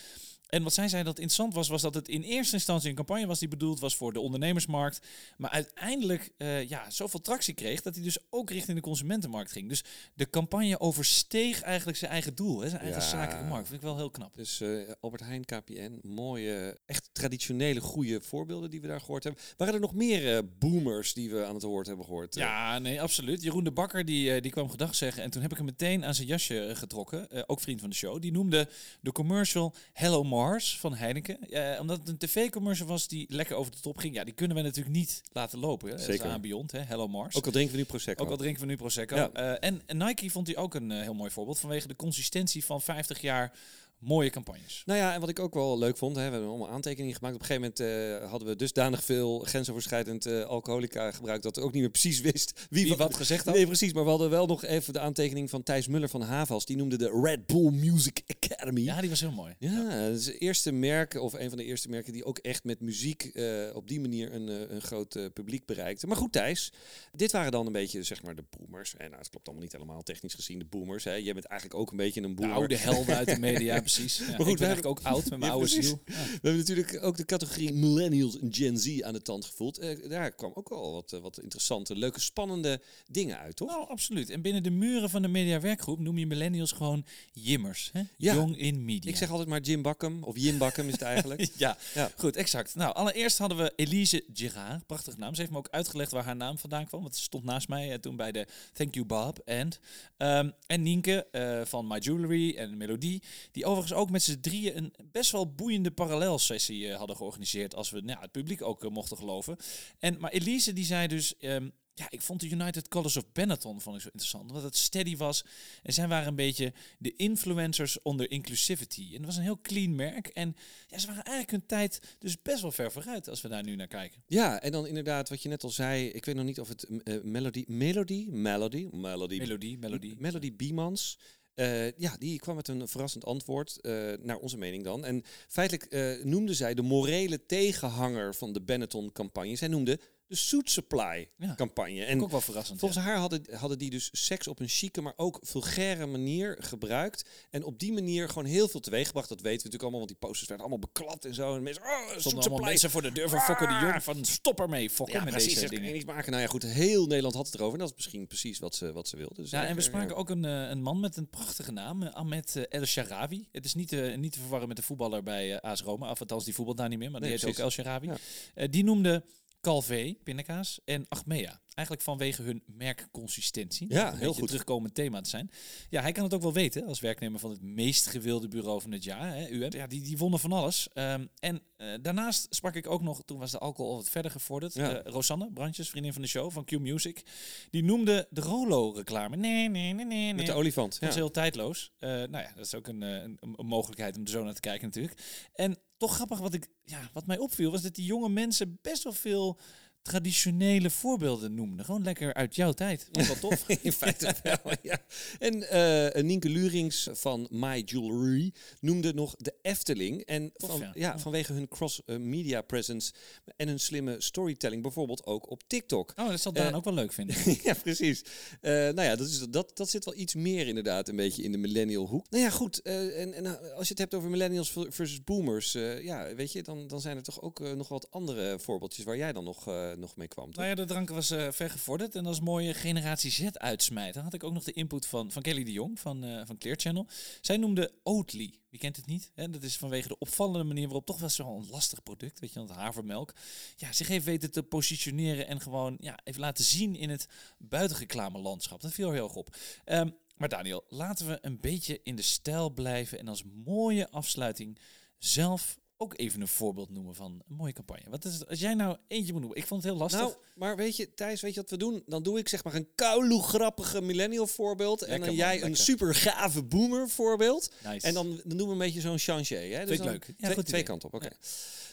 En 0.52 0.62
wat 0.62 0.72
zij 0.74 0.88
zei 0.88 1.02
dat 1.02 1.16
interessant 1.18 1.54
was, 1.54 1.68
was 1.68 1.82
dat 1.82 1.94
het 1.94 2.08
in 2.08 2.22
eerste 2.22 2.54
instantie 2.54 2.88
een 2.88 2.94
campagne 2.94 3.26
was 3.26 3.38
die 3.38 3.48
bedoeld 3.48 3.80
was 3.80 3.96
voor 3.96 4.12
de 4.12 4.20
ondernemersmarkt. 4.20 5.00
Maar 5.36 5.50
uiteindelijk 5.50 6.30
eh, 6.36 6.68
ja, 6.68 6.90
zoveel 6.90 7.20
tractie 7.20 7.54
kreeg 7.54 7.82
dat 7.82 7.94
hij 7.94 8.04
dus 8.04 8.18
ook 8.30 8.50
richting 8.50 8.76
de 8.76 8.82
consumentenmarkt 8.82 9.52
ging. 9.52 9.68
Dus 9.68 9.84
de 10.14 10.30
campagne 10.30 10.80
oversteeg 10.80 11.62
eigenlijk 11.62 11.98
zijn 11.98 12.10
eigen 12.10 12.34
doel, 12.34 12.60
hè, 12.60 12.68
zijn 12.68 12.80
eigen 12.80 13.00
Ja. 13.02 13.08
zakelijke 13.08 13.44
markt. 13.48 13.68
Vind 13.68 13.80
ik 13.80 13.86
wel 13.86 13.96
heel 13.96 14.10
knap. 14.10 14.36
Dus 14.36 14.60
eh, 14.60 14.68
Albert 15.00 15.22
Heijn, 15.22 15.44
KPN, 15.44 15.98
mooie, 16.02 16.78
echt 16.86 17.08
traditionele, 17.12 17.80
goede 17.80 18.20
voorbeelden 18.20 18.70
die 18.70 18.80
we 18.80 18.86
daar 18.86 19.00
gehoord 19.00 19.24
hebben. 19.24 19.42
Waren 19.56 19.74
er 19.74 19.80
nog 19.80 19.94
meer 19.94 20.36
eh, 20.36 20.42
boomers 20.58 21.14
die 21.14 21.30
we 21.30 21.44
aan 21.44 21.54
het 21.54 21.62
woord 21.62 21.86
hebben 21.86 22.04
gehoord? 22.04 22.36
eh? 22.36 22.42
Ja, 22.42 22.78
nee, 22.78 23.02
absoluut. 23.02 23.42
Jeroen 23.42 23.64
de 23.64 23.72
Bakker 23.72 24.04
die, 24.04 24.40
die 24.40 24.50
kwam 24.50 24.70
gedag 24.70 24.94
zeggen. 24.94 25.22
En 25.22 25.30
toen 25.30 25.42
heb 25.42 25.50
ik 25.50 25.56
hem 25.56 25.66
meteen 25.66 26.04
aan 26.04 26.14
zijn 26.14 26.26
jasje 26.28 26.70
getrokken. 26.74 27.48
Ook 27.48 27.60
vriend 27.60 27.80
van 27.80 27.90
de 27.90 27.96
show. 27.96 28.20
Die 28.20 28.32
noemde 28.32 28.68
de 29.00 29.12
commercial 29.12 29.74
Hello 29.92 30.24
Mars 30.42 30.78
van 30.78 30.94
Heineken. 30.94 31.38
Omdat 31.80 31.98
het 31.98 32.08
een 32.08 32.18
tv-commercial 32.18 32.88
was 32.88 33.08
die 33.08 33.26
lekker 33.28 33.56
over 33.56 33.72
de 33.72 33.80
top 33.80 33.96
ging. 33.96 34.14
Ja, 34.14 34.24
die 34.24 34.34
kunnen 34.34 34.56
we 34.56 34.62
natuurlijk 34.62 34.96
niet 34.96 35.22
laten 35.32 35.58
lopen. 35.58 35.90
Hè. 35.90 35.98
Zeker. 35.98 36.30
aan 36.30 36.40
Beyond, 36.40 36.72
hè. 36.72 36.80
Hello 36.80 37.08
Mars. 37.08 37.36
Ook 37.36 37.46
al 37.46 37.52
drinken 37.52 37.72
we 37.72 37.78
nu 37.78 37.86
Prosecco. 37.86 38.24
Ook 38.24 38.30
al 38.30 38.36
drinken 38.36 38.60
we 38.60 38.66
nu 38.66 38.76
Prosecco. 38.76 39.16
Ja. 39.16 39.30
Eh, 39.32 39.68
en, 39.68 39.82
en 39.86 39.96
Nike 39.96 40.30
vond 40.30 40.46
hij 40.46 40.56
ook 40.56 40.74
een 40.74 40.90
eh, 40.90 41.00
heel 41.00 41.14
mooi 41.14 41.30
voorbeeld. 41.30 41.58
Vanwege 41.58 41.88
de 41.88 41.96
consistentie 41.96 42.64
van 42.64 42.80
50 42.80 43.20
jaar 43.20 43.52
mooie 44.02 44.30
campagnes. 44.30 44.82
Nou 44.86 44.98
ja, 44.98 45.14
en 45.14 45.20
wat 45.20 45.28
ik 45.28 45.38
ook 45.38 45.54
wel 45.54 45.78
leuk 45.78 45.96
vond, 45.96 46.16
hè, 46.16 46.24
we 46.24 46.30
hebben 46.30 46.48
allemaal 46.48 46.70
aantekeningen 46.70 47.14
gemaakt. 47.16 47.34
Op 47.34 47.40
een 47.40 47.46
gegeven 47.46 47.72
moment 47.78 48.20
eh, 48.20 48.30
hadden 48.30 48.48
we 48.48 48.56
dusdanig 48.56 49.04
veel 49.04 49.38
grensoverschrijdend 49.38 50.26
eh, 50.26 50.44
alcoholica 50.44 51.10
gebruikt 51.10 51.42
dat 51.42 51.56
we 51.56 51.62
ook 51.62 51.72
niet 51.72 51.80
meer 51.80 51.90
precies 51.90 52.20
wist 52.30 52.66
wie, 52.70 52.84
Wie 52.84 52.96
wat 52.96 53.16
gezegd 53.16 53.44
had. 53.44 53.54
Nee, 53.54 53.66
precies. 53.66 53.92
Maar 53.92 54.04
we 54.04 54.10
hadden 54.10 54.30
wel 54.30 54.46
nog 54.46 54.64
even 54.64 54.92
de 54.92 55.00
aantekening 55.00 55.50
van 55.50 55.62
Thijs 55.62 55.86
Muller 55.86 56.08
van 56.08 56.22
Havas. 56.22 56.66
Die 56.66 56.76
noemde 56.76 56.98
de 56.98 57.20
Red 57.22 57.46
Bull 57.46 57.70
Music 57.70 58.22
Academy. 58.26 58.80
Ja, 58.80 59.00
die 59.00 59.10
was 59.10 59.20
heel 59.20 59.32
mooi. 59.32 59.54
Ja, 59.58 60.08
dat 60.08 60.18
is 60.18 60.26
het 60.26 60.40
eerste 60.40 60.72
merk, 60.72 61.14
of 61.14 61.32
een 61.32 61.48
van 61.48 61.58
de 61.58 61.64
eerste 61.64 61.88
merken 61.88 62.12
die 62.12 62.24
ook 62.24 62.38
echt 62.38 62.64
met 62.64 62.80
muziek 62.80 63.24
eh, 63.24 63.46
op 63.74 63.88
die 63.88 64.00
manier 64.00 64.32
een, 64.34 64.74
een 64.74 64.82
groot 64.82 65.32
publiek 65.32 65.66
bereikte. 65.66 66.06
Maar 66.06 66.16
goed, 66.16 66.32
Thijs, 66.32 66.72
dit 67.12 67.32
waren 67.32 67.52
dan 67.52 67.66
een 67.66 67.72
beetje 67.72 68.02
zeg 68.02 68.22
maar 68.22 68.34
de 68.34 68.44
boomers. 68.58 68.96
En 68.96 69.06
nou, 69.06 69.18
het 69.18 69.30
klopt 69.30 69.46
allemaal 69.46 69.64
niet 69.64 69.72
helemaal 69.72 70.02
technisch 70.02 70.34
gezien, 70.34 70.58
de 70.58 70.64
boomers. 70.64 71.04
Hè. 71.04 71.14
Jij 71.14 71.32
bent 71.32 71.44
eigenlijk 71.44 71.80
ook 71.80 71.90
een 71.90 71.96
beetje 71.96 72.22
een 72.22 72.28
De 72.28 72.34
boomer. 72.34 72.56
oude 72.56 72.76
helden 72.76 73.16
uit 73.16 73.28
de 73.28 73.38
media, 73.38 73.80
precies. 73.94 74.18
Ja, 74.18 74.24
goed, 74.24 74.32
ik 74.32 74.52
we 74.52 74.58
ben 74.58 74.66
eigenlijk 74.66 74.86
ook 74.86 75.06
oud 75.06 75.30
met 75.30 75.38
mijn 75.38 75.42
Ja, 75.42 75.50
oude 75.50 75.66
ziel. 75.66 76.02
Ja. 76.06 76.12
We 76.14 76.38
hebben 76.42 76.56
natuurlijk 76.56 77.02
ook 77.02 77.16
de 77.16 77.24
categorie 77.24 77.72
millennials 77.72 78.38
en 78.38 78.54
Gen 78.54 78.78
Z 78.78 79.00
aan 79.00 79.12
de 79.12 79.22
tand 79.22 79.44
gevoeld. 79.44 79.78
Eh, 79.78 80.08
daar 80.08 80.30
kwam 80.30 80.50
ook 80.54 80.68
wel 80.68 80.92
wat, 80.92 81.12
eh, 81.12 81.20
wat 81.20 81.40
interessante, 81.40 81.96
leuke, 81.96 82.20
spannende 82.20 82.80
dingen 83.10 83.38
uit, 83.38 83.56
toch? 83.56 83.68
Nou, 83.68 83.88
absoluut. 83.88 84.30
En 84.30 84.42
binnen 84.42 84.62
de 84.62 84.70
muren 84.70 85.10
van 85.10 85.22
de 85.22 85.28
mediawerkgroep 85.28 85.98
noem 85.98 86.18
je 86.18 86.26
millennials 86.26 86.72
gewoon 86.72 87.04
jimmers. 87.32 87.90
Hè? 87.92 88.02
Ja. 88.16 88.34
Jong 88.34 88.58
in 88.58 88.84
media. 88.84 89.10
Ik 89.10 89.16
zeg 89.16 89.30
altijd 89.30 89.48
maar 89.48 89.60
Jim 89.60 89.82
Bakkum, 89.82 90.22
of 90.22 90.38
Jim 90.38 90.58
Bakkum 90.58 90.86
is 90.86 90.92
het 90.92 91.02
eigenlijk. 91.02 91.50
ja, 91.56 91.76
goed, 92.16 92.36
exact. 92.36 92.74
Nou, 92.74 92.94
allereerst 92.94 93.38
hadden 93.38 93.58
we 93.58 93.72
Elise 93.76 94.24
Girard. 94.32 94.86
Prachtig 94.86 95.16
naam. 95.16 95.34
Ze 95.34 95.40
heeft 95.40 95.52
me 95.52 95.58
ook 95.58 95.68
uitgelegd 95.70 96.10
waar 96.10 96.24
haar 96.24 96.36
naam 96.36 96.58
vandaan 96.58 96.86
kwam. 96.86 97.02
Want 97.02 97.16
ze 97.16 97.22
stond 97.22 97.44
naast 97.44 97.68
mij 97.68 97.92
eh, 97.92 97.98
toen 97.98 98.16
bij 98.16 98.32
de 98.32 98.46
Thank 98.72 98.94
You 98.94 99.06
Bob. 99.06 99.40
And, 99.46 99.80
Ehm, 100.16 100.50
en 100.66 100.82
Nienke 100.82 101.26
van 101.64 101.86
My 101.86 101.98
Jewelry 101.98 102.56
en 102.56 102.76
Melodie. 102.76 103.22
Die 103.52 103.66
overigens 103.82 104.06
ook 104.06 104.10
met 104.10 104.22
z'n 104.22 104.40
drieën 104.40 104.76
een 104.76 104.92
best 105.10 105.30
wel 105.30 105.54
boeiende 105.54 105.90
parallelsessie 105.90 106.88
eh, 106.88 106.96
hadden 106.96 107.16
georganiseerd. 107.16 107.74
Als 107.74 107.90
we 107.90 108.00
nou, 108.00 108.20
het 108.20 108.30
publiek 108.30 108.62
ook 108.62 108.84
eh, 108.84 108.90
mochten 108.90 109.16
geloven. 109.16 109.56
En, 109.98 110.16
maar 110.20 110.30
Elise 110.30 110.72
die 110.72 110.84
zei 110.84 111.06
dus... 111.06 111.36
ehm, 111.36 111.68
ja, 111.94 112.06
ik 112.10 112.20
vond 112.20 112.40
de 112.40 112.48
United 112.48 112.88
Colors 112.88 113.16
of 113.16 113.32
Benetton 113.32 113.80
vond 113.80 113.96
ik 113.96 114.02
zo 114.02 114.08
interessant. 114.08 114.48
Omdat 114.48 114.62
het 114.62 114.76
steady 114.76 115.16
was. 115.16 115.44
En 115.82 115.92
zij 115.92 116.08
waren 116.08 116.28
een 116.28 116.34
beetje 116.34 116.72
de 116.98 117.16
influencers 117.16 118.02
onder 118.02 118.30
inclusivity. 118.30 119.06
En 119.10 119.16
het 119.16 119.24
was 119.24 119.36
een 119.36 119.42
heel 119.42 119.60
clean 119.60 119.94
merk. 119.94 120.26
En 120.26 120.56
ja, 120.86 120.98
ze 120.98 121.06
waren 121.06 121.22
eigenlijk 121.22 121.50
hun 121.50 121.66
tijd 121.66 122.16
dus 122.18 122.42
best 122.42 122.62
wel 122.62 122.72
ver 122.72 122.92
vooruit 122.92 123.28
als 123.28 123.40
we 123.40 123.48
daar 123.48 123.62
nu 123.62 123.76
naar 123.76 123.86
kijken. 123.86 124.22
Ja, 124.26 124.60
en 124.60 124.72
dan 124.72 124.86
inderdaad 124.86 125.28
wat 125.28 125.42
je 125.42 125.48
net 125.48 125.64
al 125.64 125.70
zei. 125.70 126.06
Ik 126.08 126.24
weet 126.24 126.34
nog 126.34 126.44
niet 126.44 126.60
of 126.60 126.68
het 126.68 126.84
eh, 126.84 127.22
Melody, 127.22 127.64
Melody, 127.66 128.26
Melody, 128.30 128.88
Melody, 128.92 129.38
Melodie, 129.38 129.78
melodie. 129.78 130.16
Melody 130.18 130.56
Biemans. 130.56 131.18
Eh, 131.54 131.92
ja, 131.92 132.16
die 132.18 132.38
kwam 132.38 132.56
met 132.56 132.68
een 132.68 132.88
verrassend 132.88 133.24
antwoord, 133.24 133.80
eh, 133.80 134.12
naar 134.20 134.36
onze 134.36 134.58
mening 134.58 134.84
dan. 134.84 135.04
En 135.04 135.22
feitelijk 135.48 135.84
eh, 135.92 136.24
noemde 136.24 136.54
zij 136.54 136.74
de 136.74 136.82
morele 136.82 137.46
tegenhanger 137.46 138.34
van 138.34 138.52
de 138.52 138.62
Benetton-campagne. 138.62 139.56
Zij 139.56 139.68
noemde 139.68 139.98
de 140.32 140.38
Suit 140.38 140.66
Ja. 140.66 140.72
Supply-campagne. 140.72 142.04
En 142.04 142.22
ook 142.22 142.30
wel 142.30 142.40
verrassend. 142.40 142.78
Volgens 142.78 143.04
haar 143.04 143.16
hadden, 143.16 143.42
hadden 143.54 143.78
die 143.78 143.90
dus 143.90 144.08
seks 144.12 144.48
op 144.48 144.60
een 144.60 144.68
chique, 144.68 145.00
maar 145.02 145.12
ook 145.16 145.38
vulgaire 145.42 146.06
manier 146.06 146.56
gebruikt. 146.60 147.28
En 147.50 147.64
op 147.64 147.78
die 147.78 147.92
manier 147.92 148.28
gewoon 148.28 148.44
heel 148.44 148.68
veel 148.68 148.80
teweeggebracht. 148.80 149.28
Dat 149.28 149.40
weten 149.40 149.50
we 149.50 149.64
natuurlijk 149.64 149.82
allemaal, 149.82 150.00
want 150.06 150.10
die 150.10 150.28
posters 150.28 150.48
werden 150.48 150.66
allemaal 150.66 150.88
beklapt 150.92 151.24
en 151.24 151.34
zo. 151.34 151.56
En 151.56 151.62
mensen, 151.62 151.82
oh, 151.82 151.88
Suit 151.88 152.20
stonden 152.20 152.30
allemaal 152.40 152.42
Supply. 152.58 152.68
mensen 152.70 152.90
voor 152.90 153.02
de 153.02 153.12
deur 153.12 153.28
van 153.28 153.40
Fokker 153.40 153.68
de 153.68 153.74
Jong 153.74 154.02
van 154.02 154.24
stop 154.24 154.60
ermee, 154.60 154.90
Fokker, 154.90 155.14
Ja, 155.16 155.24
met 155.24 155.32
precies. 155.32 155.54
deze 155.54 155.68
dingen. 155.68 155.92
niet 155.92 156.06
maken. 156.06 156.30
Nou 156.30 156.42
ja, 156.42 156.48
goed. 156.48 156.62
Heel 156.62 157.06
Nederland 157.06 157.34
had 157.34 157.46
het 157.46 157.54
erover. 157.54 157.72
En 157.74 157.78
dat 157.80 157.88
is 157.88 157.94
misschien 157.96 158.26
precies 158.26 158.58
wat 158.58 158.74
ze, 158.74 158.92
wat 158.92 159.08
ze 159.08 159.16
wilde. 159.16 159.34
Dus 159.42 159.50
Ja, 159.50 159.66
en 159.66 159.74
we 159.74 159.80
eh, 159.80 159.86
spraken 159.86 160.16
ook 160.16 160.30
een, 160.30 160.44
eh, 160.44 160.68
een 160.68 160.82
man 160.82 161.00
met 161.00 161.16
een 161.16 161.28
prachtige 161.28 161.72
naam, 161.72 162.02
eh, 162.02 162.12
Ahmed 162.14 162.66
El 162.68 162.84
Sharawi. 162.84 163.48
Het 163.52 163.64
is 163.64 163.74
niet, 163.74 164.16
niet 164.16 164.32
te 164.32 164.40
verwarren 164.40 164.68
met 164.68 164.76
de 164.76 164.82
voetballer 164.82 165.22
bij 165.22 165.54
eh 165.56 165.70
AS 165.70 165.82
Roma, 165.82 166.10
of 166.10 166.20
althans 166.20 166.44
die 166.44 166.54
voetbalt 166.54 166.76
daar 166.76 166.88
niet 166.88 166.98
meer, 166.98 167.10
maar 167.10 167.20
die 167.20 167.28
Nee, 167.30 167.38
heet 167.38 167.48
ook 167.48 167.58
El. 167.58 167.70
Sharawi. 167.70 168.10
Ja. 168.54 168.66
Die 168.66 168.84
noemde 168.84 169.24
Calvé, 169.64 170.18
pindakaas, 170.24 170.82
en 170.86 171.06
Achmea. 171.08 171.62
Eigenlijk 171.74 172.06
vanwege 172.06 172.42
hun 172.42 172.62
merkconsistentie. 172.66 173.86
Ja, 173.92 174.14
heel 174.14 174.32
goed. 174.32 174.46
terugkomend 174.46 174.94
thema 174.94 175.20
te 175.20 175.28
zijn. 175.30 175.50
Ja, 175.90 176.00
hij 176.02 176.12
kan 176.12 176.24
het 176.24 176.34
ook 176.34 176.42
wel 176.42 176.52
weten 176.52 176.86
als 176.86 177.00
werknemer 177.00 177.40
van 177.40 177.50
het 177.50 177.62
meest 177.62 178.06
gewilde 178.06 178.48
bureau 178.48 178.80
van 178.80 178.92
het 178.92 179.04
jaar, 179.04 179.34
hè, 179.36 179.48
UM. 179.48 179.72
Ja, 179.72 179.86
die, 179.86 180.02
die 180.02 180.16
wonnen 180.18 180.40
van 180.40 180.52
alles. 180.52 180.88
Ehm, 180.92 181.26
en 181.38 181.62
eh, 181.76 181.88
daarnaast 182.02 182.46
sprak 182.50 182.74
ik 182.74 182.86
ook 182.90 183.02
nog, 183.02 183.22
toen 183.24 183.38
was 183.38 183.50
de 183.50 183.58
alcohol 183.58 183.90
al 183.90 183.96
wat 183.96 184.08
verder 184.08 184.30
gevorderd, 184.30 184.74
Ja. 184.74 184.96
eh, 185.02 185.12
Rosanne 185.12 185.52
Brandjes, 185.52 185.90
vriendin 185.90 186.12
van 186.12 186.22
de 186.22 186.28
show, 186.28 186.50
van 186.50 186.64
Q 186.64 186.78
Music. 186.78 187.22
Die 187.70 187.84
noemde 187.84 188.26
de 188.30 188.40
Rolo-reclame. 188.40 189.36
Nee, 189.36 189.68
nee, 189.68 189.92
nee, 189.92 190.04
nee, 190.06 190.34
Met 190.34 190.46
de 190.46 190.52
olifant. 190.52 191.00
Dat 191.00 191.08
is 191.08 191.14
heel 191.14 191.30
tijdloos. 191.30 191.92
Eh, 191.98 192.08
nou 192.08 192.36
ja, 192.38 192.52
dat 192.56 192.66
is 192.66 192.74
ook 192.74 192.86
een, 192.86 193.00
een, 193.02 193.36
een 193.40 193.66
mogelijkheid 193.66 194.16
om 194.16 194.22
er 194.22 194.28
zo 194.30 194.44
naar 194.44 194.54
te 194.54 194.60
kijken 194.60 194.86
natuurlijk. 194.86 195.20
En 195.54 195.78
toch 195.96 196.14
grappig 196.14 196.38
wat, 196.38 196.54
ik, 196.54 196.68
ja, 196.84 197.10
wat 197.12 197.26
mij 197.26 197.38
opviel, 197.38 197.70
was 197.70 197.82
dat 197.82 197.94
die 197.94 198.04
jonge 198.04 198.28
mensen 198.28 198.78
best 198.82 199.02
wel 199.02 199.12
veel 199.12 199.58
traditionele 200.02 200.90
voorbeelden 200.90 201.54
noemden. 201.54 201.84
Gewoon 201.84 202.02
lekker 202.02 202.34
uit 202.34 202.54
jouw 202.54 202.72
tijd. 202.72 203.08
Was 203.12 203.26
wel 203.26 203.38
tof. 203.38 203.68
In 203.68 203.92
feite 203.92 204.34
wel, 204.42 204.74
ja. 204.82 204.98
En 205.38 205.68
eh 205.70 206.22
Nienke 206.22 206.48
Lurings 206.48 207.08
van 207.12 207.46
My 207.50 207.82
Jewelry 207.84 208.52
noemde 208.80 209.14
nog 209.14 209.34
de 209.38 209.54
Efteling. 209.62 210.20
En 210.24 210.52
Tof, 210.56 210.70
van, 210.70 210.90
ja. 210.94 211.18
vanwege 211.18 211.52
hun 211.52 211.68
cross-media 211.68 212.62
presence 212.62 213.12
en 213.56 213.68
hun 213.68 213.80
slimme 213.80 214.16
storytelling, 214.20 214.82
bijvoorbeeld 214.82 215.26
ook 215.26 215.50
op 215.50 215.62
TikTok. 215.66 216.12
Oh, 216.16 216.28
dat 216.28 216.40
zal 216.40 216.52
Daan 216.52 216.68
Eh, 216.70 216.76
ook 216.76 216.84
wel 216.84 216.94
leuk 216.94 217.12
vinden. 217.12 217.36
ja, 217.62 217.74
precies. 217.74 218.22
Eh, 218.60 218.72
nou 218.72 219.02
ja, 219.02 219.16
dat, 219.16 219.28
is, 219.28 219.38
dat, 219.50 219.76
dat 219.76 219.90
zit 219.90 220.04
wel 220.04 220.14
iets 220.16 220.34
meer 220.34 220.66
inderdaad 220.66 221.08
een 221.08 221.16
beetje 221.16 221.42
in 221.42 221.52
de 221.52 221.58
millennial 221.58 222.06
hoek. 222.06 222.30
Nou 222.30 222.42
ja, 222.42 222.50
goed. 222.50 222.82
eh, 222.82 223.20
en, 223.20 223.34
en 223.34 223.46
als 223.74 223.84
je 223.86 223.90
het 223.94 223.98
hebt 223.98 224.14
over 224.14 224.30
millennials 224.30 224.72
versus 224.88 225.24
boomers, 225.24 225.74
eh, 225.74 226.02
ja, 226.04 226.34
weet 226.34 226.52
je, 226.52 226.62
dan, 226.62 226.86
dan 226.86 227.00
zijn 227.00 227.16
er 227.16 227.22
toch 227.22 227.42
ook 227.42 227.60
eh, 227.60 227.72
nog 227.72 227.88
wat 227.88 228.10
andere 228.10 228.58
voorbeeldjes 228.58 229.04
waar 229.04 229.16
jij 229.16 229.32
dan 229.32 229.44
nog, 229.44 229.68
eh, 229.68 229.91
nog 229.98 230.16
mee 230.16 230.28
kwam. 230.28 230.46
toch? 230.46 230.54
Nou 230.54 230.68
ja, 230.68 230.74
de 230.74 230.84
drank 230.84 231.08
was 231.08 231.30
eh 231.30 231.48
ver 231.50 231.70
gevorderd. 231.70 232.14
En 232.14 232.26
als 232.26 232.40
mooie 232.40 232.74
generatie 232.74 233.30
Z 233.30 233.48
uitsmijt. 233.52 234.14
Dan 234.14 234.24
had 234.24 234.34
ik 234.34 234.44
ook 234.44 234.52
nog 234.52 234.64
de 234.64 234.72
input 234.72 235.06
van, 235.06 235.30
van 235.30 235.42
Kelly 235.42 235.64
de 235.64 235.72
Jong 235.72 236.00
van, 236.00 236.24
eh 236.24 236.46
van 236.46 236.58
Clear 236.58 236.76
Channel. 236.76 237.06
Zij 237.40 237.56
noemde 237.56 237.92
Oatly. 238.02 238.54
Wie 238.70 238.80
kent 238.80 238.96
het 238.96 239.06
niet? 239.06 239.30
Hè? 239.34 239.50
Dat 239.50 239.62
is 239.62 239.76
vanwege 239.76 240.08
de 240.08 240.18
opvallende 240.18 240.64
manier 240.64 240.84
waarop 240.84 241.06
toch 241.06 241.18
wel 241.18 241.28
zo'n 241.28 241.66
lastig 241.70 242.02
product, 242.02 242.40
weet 242.40 242.52
je, 242.52 242.58
want 242.58 242.70
havermelk, 242.70 243.34
ja, 243.76 243.92
zich 243.92 244.08
heeft 244.08 244.24
weten 244.24 244.50
te 244.50 244.62
positioneren 244.62 245.46
en 245.46 245.60
gewoon 245.60 245.96
ja, 246.00 246.18
even 246.24 246.40
laten 246.40 246.64
zien 246.64 246.96
in 246.96 247.10
het 247.10 247.28
buitenreclame 247.58 248.38
landschap. 248.38 248.80
Dat 248.80 248.92
viel 248.92 249.10
heel 249.10 249.24
erg 249.24 249.34
op. 249.34 249.56
Ehm, 249.84 250.08
maar 250.36 250.48
Daniel, 250.48 250.84
laten 250.88 251.26
we 251.26 251.38
een 251.40 251.60
beetje 251.60 252.00
in 252.02 252.16
de 252.16 252.22
stijl 252.22 252.70
blijven 252.70 253.18
en 253.18 253.28
als 253.28 253.44
mooie 253.64 254.10
afsluiting 254.10 254.78
zelf 255.18 255.78
ook 256.02 256.18
even 256.18 256.40
een 256.40 256.48
voorbeeld 256.48 256.90
noemen 256.90 257.14
van 257.14 257.42
een 257.48 257.56
mooie 257.56 257.72
campagne. 257.72 258.10
Wat 258.10 258.24
is 258.24 258.34
het, 258.34 258.48
als 258.48 258.60
jij 258.60 258.74
nou 258.74 258.96
eentje 259.08 259.32
moet 259.32 259.40
noemen? 259.40 259.58
Ik 259.58 259.66
vond 259.66 259.82
het 259.82 259.92
heel 259.92 260.00
lastig. 260.00 260.20
Nou, 260.20 260.34
maar 260.54 260.76
weet 260.76 260.96
je, 260.96 261.14
Thijs, 261.14 261.40
weet 261.40 261.54
je 261.54 261.60
wat 261.60 261.70
we 261.70 261.76
doen? 261.76 262.02
Dan 262.06 262.22
doe 262.22 262.38
ik 262.38 262.48
zeg 262.48 262.64
maar 262.64 262.74
een 262.74 262.88
koude 262.94 263.42
grappige 263.42 264.02
millennial 264.02 264.46
voorbeeld. 264.46 265.02
en 265.02 265.18
dan 265.18 265.28
man, 265.28 265.36
jij 265.36 265.62
een 265.62 265.76
super 265.76 266.14
gave 266.14 266.62
boomer 266.62 267.08
voorbeeld. 267.08 267.72
nice. 267.84 268.06
En 268.06 268.14
dan, 268.14 268.40
dan 268.44 268.56
doen 268.56 268.66
we 268.66 268.72
een 268.72 268.78
beetje 268.78 269.00
zo'n 269.00 269.18
changé. 269.18 269.56
Hè? 269.56 269.86
Dus 269.86 269.98
dan 269.98 270.06
leuk. 270.06 270.34
Ja, 270.36 270.50
twee, 270.50 270.64
twee 270.64 270.82
kanten 270.82 271.08
op, 271.08 271.14
oké. 271.14 271.30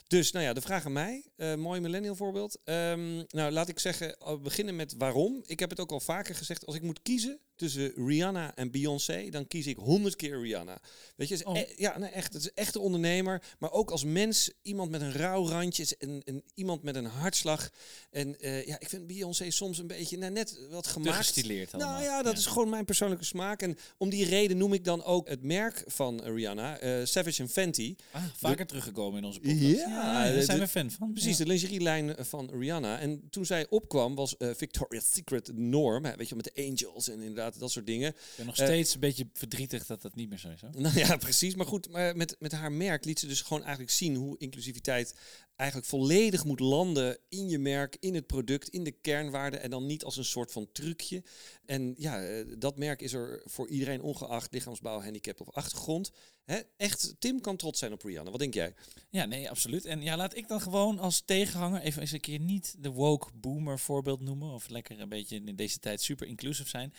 Dus, 0.08 0.32
nou 0.32 0.46
ja, 0.46 0.54
de 0.54 0.62
vraag 0.62 0.86
aan 0.86 0.94
mij. 0.94 1.26
Eh, 1.36 1.56
mooi 1.56 1.80
millennial 1.80 2.16
voorbeeld. 2.16 2.58
Ehm, 2.64 3.24
nou, 3.28 3.52
laat 3.52 3.68
ik 3.68 3.80
zeggen, 3.80 4.16
beginnen 4.44 4.76
met 4.76 4.96
waarom. 4.98 5.44
Ik 5.46 5.60
heb 5.60 5.70
het 5.70 5.80
ook 5.80 5.92
al 5.92 6.00
vaker 6.00 6.36
gezegd. 6.36 6.66
Als 6.66 6.76
ik 6.76 6.82
moet 6.82 7.02
kiezen 7.02 7.40
tussen 7.60 7.92
Rihanna 8.08 8.56
en 8.56 8.72
Beyoncé, 8.72 9.30
dan 9.30 9.48
kies 9.48 9.68
ik 9.68 9.78
honderd 9.78 10.16
keer 10.16 10.42
Rihanna. 10.42 10.80
Weet 11.16 11.28
je, 11.28 11.46
Oh. 11.46 11.58
e- 11.58 11.74
ja, 11.76 11.98
nee, 11.98 12.10
echt. 12.10 12.34
Het 12.34 12.42
is 12.42 12.54
echt 12.54 12.76
een 12.76 12.82
ondernemer, 12.82 13.42
maar 13.60 13.72
ook 13.72 13.92
als 13.92 14.04
mens 14.04 14.52
iemand 14.62 14.92
met 14.92 15.02
een 15.02 15.12
rauw 15.12 15.48
randje 15.48 15.96
en, 16.00 16.22
en 16.26 16.44
iemand 16.54 16.84
met 16.84 16.96
een 16.96 17.06
hartslag. 17.06 17.70
En 18.12 18.40
eh, 18.40 18.66
ja, 18.68 18.80
ik 18.80 18.90
vind 18.90 19.08
Beyoncé 19.08 19.50
soms 19.52 19.78
een 19.78 19.88
beetje 19.88 20.18
nou, 20.18 20.32
net 20.32 20.60
wat 20.70 20.84
Te 20.84 20.90
gemaakt. 20.90 21.18
gestileerd 21.18 21.74
allemaal. 21.74 21.92
Nou 21.94 22.04
ja, 22.04 22.22
dat 22.24 22.38
is 22.38 22.46
gewoon 22.46 22.70
mijn 22.70 22.86
persoonlijke 22.86 23.26
smaak. 23.26 23.62
En 23.62 23.78
om 23.98 24.10
die 24.10 24.26
reden 24.26 24.58
noem 24.58 24.74
ik 24.74 24.84
dan 24.84 25.04
ook 25.04 25.28
het 25.28 25.44
merk 25.44 25.84
van 25.88 26.22
Rihanna, 26.24 26.78
eh, 26.80 27.06
Savage 27.06 27.48
Fenty. 27.48 27.96
Ah, 28.12 28.24
vaker 28.36 28.66
teruggekomen 28.66 29.18
in 29.20 29.26
onze 29.26 29.40
podcast. 29.40 29.62
Ja, 29.62 30.24
daar 30.24 30.34
de- 30.34 30.44
zijn 30.44 30.60
we 30.60 30.68
fan 30.68 30.92
van. 30.92 31.12
Precies, 31.12 31.38
Ja. 31.38 31.44
de 31.44 31.50
lingerielijn 31.50 32.16
van 32.20 32.50
Rihanna. 32.60 33.00
En 33.00 33.28
toen 33.30 33.46
zij 33.46 33.68
opkwam 33.70 34.16
was 34.16 34.38
eh, 34.38 34.50
Victoria's 34.56 35.12
Secret 35.14 35.46
de 35.46 35.54
norm. 35.54 36.06
Hè, 36.06 36.16
weet 36.16 36.30
je, 36.30 36.36
met 36.36 36.52
de 36.56 36.68
angels 36.70 37.08
en 37.10 37.20
inderdaad 37.20 37.49
dat 37.58 37.72
soort 37.72 37.86
dingen. 37.86 38.10
Ik 38.10 38.16
ben 38.38 38.46
nog 38.46 38.58
Eh, 38.58 38.66
steeds 38.66 38.94
een 38.94 39.00
beetje 39.00 39.28
verdrietig 39.34 39.86
dat 39.86 40.02
dat 40.02 40.16
niet 40.16 40.30
meer 40.30 40.38
zo 40.38 40.50
is. 40.50 40.62
Nou 40.72 40.98
ja, 40.98 41.18
precies. 41.28 41.56
Maar 41.56 41.66
goed, 41.66 41.90
maar 41.90 42.16
met, 42.16 42.36
met 42.40 42.52
haar 42.52 42.72
merk 42.72 43.06
liet 43.06 43.20
ze 43.20 43.28
dus 43.28 43.42
gewoon 43.42 43.62
eigenlijk 43.64 43.92
zien 43.92 44.16
hoe 44.16 44.38
inclusiviteit 44.38 45.16
eigenlijk 45.56 45.90
volledig 45.90 46.46
moet 46.46 46.60
landen 46.60 47.18
in 47.30 47.50
je 47.50 47.60
merk, 47.60 47.98
in 48.00 48.16
het 48.16 48.28
product, 48.28 48.70
in 48.70 48.84
de 48.84 48.92
kernwaarden 48.92 49.62
en 49.62 49.70
dan 49.70 49.86
niet 49.86 50.04
als 50.04 50.18
een 50.18 50.26
soort 50.26 50.52
van 50.52 50.72
trucje. 50.72 51.24
En 51.66 51.94
ja, 51.98 52.24
eh, 52.24 52.46
dat 52.58 52.78
merk 52.78 53.02
is 53.02 53.14
er 53.14 53.42
voor 53.46 53.70
iedereen 53.70 54.02
ongeacht 54.02 54.54
lichaamsbouw, 54.54 55.02
handicap 55.02 55.42
of 55.42 55.50
achtergrond. 55.50 56.12
Hè, 56.46 56.60
echt, 56.78 57.16
Tim 57.20 57.42
kan 57.42 57.58
trots 57.58 57.80
zijn 57.80 57.94
op 57.94 58.04
Rihanna. 58.04 58.32
Wat 58.32 58.40
denk 58.40 58.54
jij? 58.54 58.74
Ja, 59.10 59.26
nee, 59.26 59.50
absoluut. 59.50 59.86
En 59.86 60.02
ja, 60.02 60.18
laat 60.18 60.36
ik 60.36 60.48
dan 60.48 60.62
gewoon 60.62 61.00
als 61.00 61.22
tegenhanger 61.26 61.82
even 61.82 62.02
eens 62.02 62.12
een 62.12 62.20
keer 62.20 62.40
niet 62.40 62.76
de 62.80 62.90
woke 62.92 63.28
boomer 63.34 63.80
voorbeeld 63.80 64.22
noemen. 64.22 64.54
Of 64.54 64.70
lekker 64.70 65.00
een 65.00 65.10
beetje 65.10 65.42
in 65.46 65.56
deze 65.56 65.80
tijd 65.80 66.02
super 66.02 66.28
inclusive 66.28 66.70
zijn. 66.70 66.94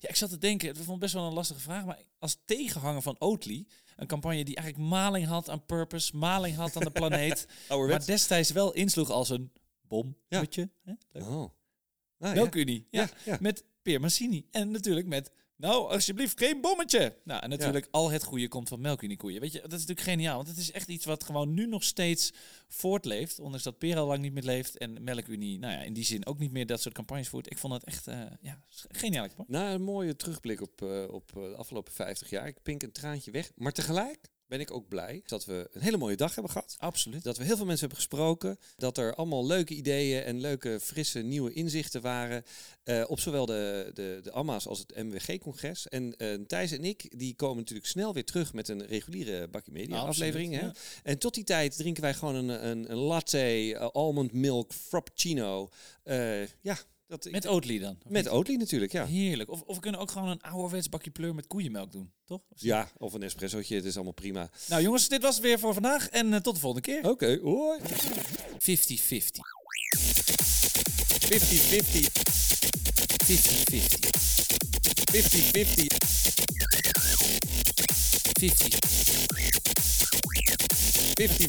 Ja, 0.00 0.08
ik 0.08 0.16
zat 0.16 0.30
te 0.30 0.38
denken, 0.38 0.68
het 0.68 0.78
vond 0.78 0.98
best 0.98 1.14
wel 1.14 1.26
een 1.26 1.32
lastige 1.32 1.60
vraag. 1.60 1.84
Maar 1.84 1.98
als 2.18 2.38
tegenhanger 2.44 3.02
van 3.02 3.16
Oatly, 3.20 3.66
een 3.96 4.06
campagne 4.06 4.44
die 4.44 4.56
eigenlijk 4.56 4.90
maling 4.90 5.26
had 5.26 5.48
aan 5.48 5.64
purpose, 5.64 6.16
maling 6.16 6.56
had 6.56 6.76
aan 6.76 6.82
de 6.82 6.90
planeet. 6.90 7.46
maar 7.68 8.06
destijds 8.06 8.50
wel 8.50 8.72
insloeg 8.72 9.10
als 9.10 9.28
een 9.28 9.52
bommetje. 9.82 10.70
hè? 10.82 10.92
Leuk. 11.12 11.24
Oh. 11.24 11.50
Nou, 12.18 12.34
ja. 12.34 12.40
Melkunie. 12.40 12.86
Ja. 12.90 13.00
Ja, 13.02 13.10
ja. 13.24 13.38
Met 13.40 13.64
Peer 13.82 14.00
Massini. 14.00 14.46
En 14.50 14.70
natuurlijk 14.70 15.06
met, 15.06 15.30
nou, 15.60 15.92
alsjeblieft, 15.92 16.38
geen 16.38 16.60
bommetje. 16.60 17.16
Nou, 17.24 17.42
en 17.42 17.48
natuurlijk 17.48 17.88
al 17.90 18.10
het 18.10 18.24
goede 18.24 18.48
komt 18.48 18.68
van 18.68 18.80
Melkunie 18.80 19.16
koeien. 19.16 19.40
Weet 19.40 19.52
je, 19.52 19.60
dat 19.60 19.72
is 19.72 19.86
natuurlijk 19.86 20.08
geniaal. 20.08 20.36
Want 20.36 20.48
het 20.48 20.56
is 20.56 20.72
echt 20.72 20.88
iets 20.88 21.04
wat 21.04 21.24
gewoon 21.24 21.54
nu 21.54 21.66
nog 21.66 21.84
steeds 21.84 22.32
voortleeft. 22.68 23.38
Ondanks 23.38 23.64
dat 23.64 23.78
Peer 23.78 23.96
al 23.96 24.06
lang 24.06 24.22
niet 24.22 24.32
meer 24.32 24.42
leeft. 24.42 24.78
En 24.78 25.04
Melkunie, 25.04 25.58
nou 25.58 25.72
ja, 25.72 25.82
in 25.82 25.92
die 25.92 26.04
zin 26.04 26.26
ook 26.26 26.38
niet 26.38 26.52
meer 26.52 26.66
dat 26.66 26.80
soort 26.80 26.94
campagnes 26.94 27.28
voert. 27.28 27.50
Ik 27.50 27.58
vond 27.58 27.72
het 27.72 27.84
echt, 27.84 28.06
eh 28.06 28.20
ja, 28.40 28.62
geniaal. 28.88 29.26
Nou, 29.46 29.74
een 29.74 29.82
mooie 29.82 30.16
terugblik 30.16 30.60
op, 30.60 30.82
eh, 30.82 31.04
op 31.10 31.30
eh, 31.36 31.42
de 31.42 31.56
afgelopen 31.56 31.92
50 31.92 32.30
jaar. 32.30 32.46
Ik 32.46 32.62
pink 32.62 32.82
een 32.82 32.92
traantje 32.92 33.30
weg. 33.30 33.50
Maar 33.56 33.72
tegelijk 33.72 34.30
ben 34.50 34.60
ik 34.60 34.70
ook 34.70 34.88
blij 34.88 35.22
dat 35.26 35.44
we 35.44 35.68
een 35.72 35.80
hele 35.80 35.96
mooie 35.96 36.16
dag 36.16 36.34
hebben 36.34 36.52
gehad. 36.52 36.76
Absoluut. 36.78 37.22
Dat 37.22 37.36
we 37.36 37.44
heel 37.44 37.56
veel 37.56 37.66
mensen 37.66 37.86
hebben 37.86 38.06
gesproken. 38.06 38.58
Dat 38.76 38.98
er 38.98 39.14
allemaal 39.14 39.46
leuke 39.46 39.74
ideeën 39.74 40.22
en 40.22 40.40
leuke, 40.40 40.78
frisse, 40.82 41.18
nieuwe 41.18 41.52
inzichten 41.52 42.00
waren. 42.00 42.44
eh, 42.84 43.04
op 43.06 43.20
zowel 43.20 43.46
de, 43.46 43.90
de, 43.94 44.20
de 44.22 44.32
AMA's 44.32 44.66
als 44.66 44.78
het 44.78 44.96
MWG-congres. 44.96 45.88
En 45.88 46.16
eh, 46.16 46.34
Thijs 46.46 46.72
en 46.72 46.84
ik 46.84 47.18
die 47.18 47.34
komen 47.34 47.56
natuurlijk 47.56 47.88
snel 47.88 48.14
weer 48.14 48.24
terug 48.24 48.52
met 48.52 48.68
een 48.68 48.86
reguliere 48.86 49.48
Bakkie 49.48 49.72
Media 49.72 49.98
aflevering. 49.98 50.52
Hè? 50.52 50.66
absoluut, 50.66 51.00
En 51.02 51.18
tot 51.18 51.34
die 51.34 51.44
tijd 51.44 51.76
drinken 51.76 52.02
wij 52.02 52.14
gewoon 52.14 52.34
een, 52.34 52.66
een, 52.68 52.90
een 52.90 52.98
latte, 52.98 53.38
eh, 53.38 53.88
almond 53.92 54.32
milk, 54.32 54.72
frappuccino. 54.72 55.68
Ja, 56.60 56.78
dat, 57.10 57.28
Met 57.30 57.46
Oatly 57.46 57.78
dan. 57.78 57.98
met? 58.08 58.28
Oatly 58.28 58.54
natuurlijk, 58.54 58.92
ja. 58.92 59.06
Heerlijk. 59.06 59.50
Of, 59.50 59.60
of 59.62 59.74
we 59.74 59.80
kunnen 59.80 60.00
ook 60.00 60.10
gewoon 60.10 60.28
een 60.28 60.40
ouderwets 60.42 60.88
bakje 60.88 61.10
pleur 61.10 61.34
met 61.34 61.46
koeienmelk 61.46 61.92
doen, 61.92 62.10
toch? 62.24 62.40
Of- 62.48 62.60
Ja, 62.60 62.90
of 62.98 63.12
een 63.12 63.22
espressootje, 63.22 63.74
het 63.76 63.84
is 63.84 63.94
allemaal 63.94 64.12
prima. 64.12 64.50
Nou 64.68 64.82
jongens, 64.82 65.08
dit 65.08 65.22
was 65.22 65.34
het 65.34 65.44
weer 65.44 65.58
voor 65.58 65.72
vandaag. 65.72 66.08
En 66.08 66.34
eh, 66.34 66.40
tot 66.40 66.54
de 66.54 66.60
volgende 66.60 66.92
keer. 66.92 67.10
Oké, 67.10 67.38
hoi. 67.42 67.78
50-50. 67.80 67.84
50-50. 68.60 68.62
50-50. 73.26 73.40
50-50. 75.12 75.96
50. 78.38 78.78
50. 81.14 81.48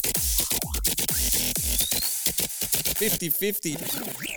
50-50. 3.02 4.31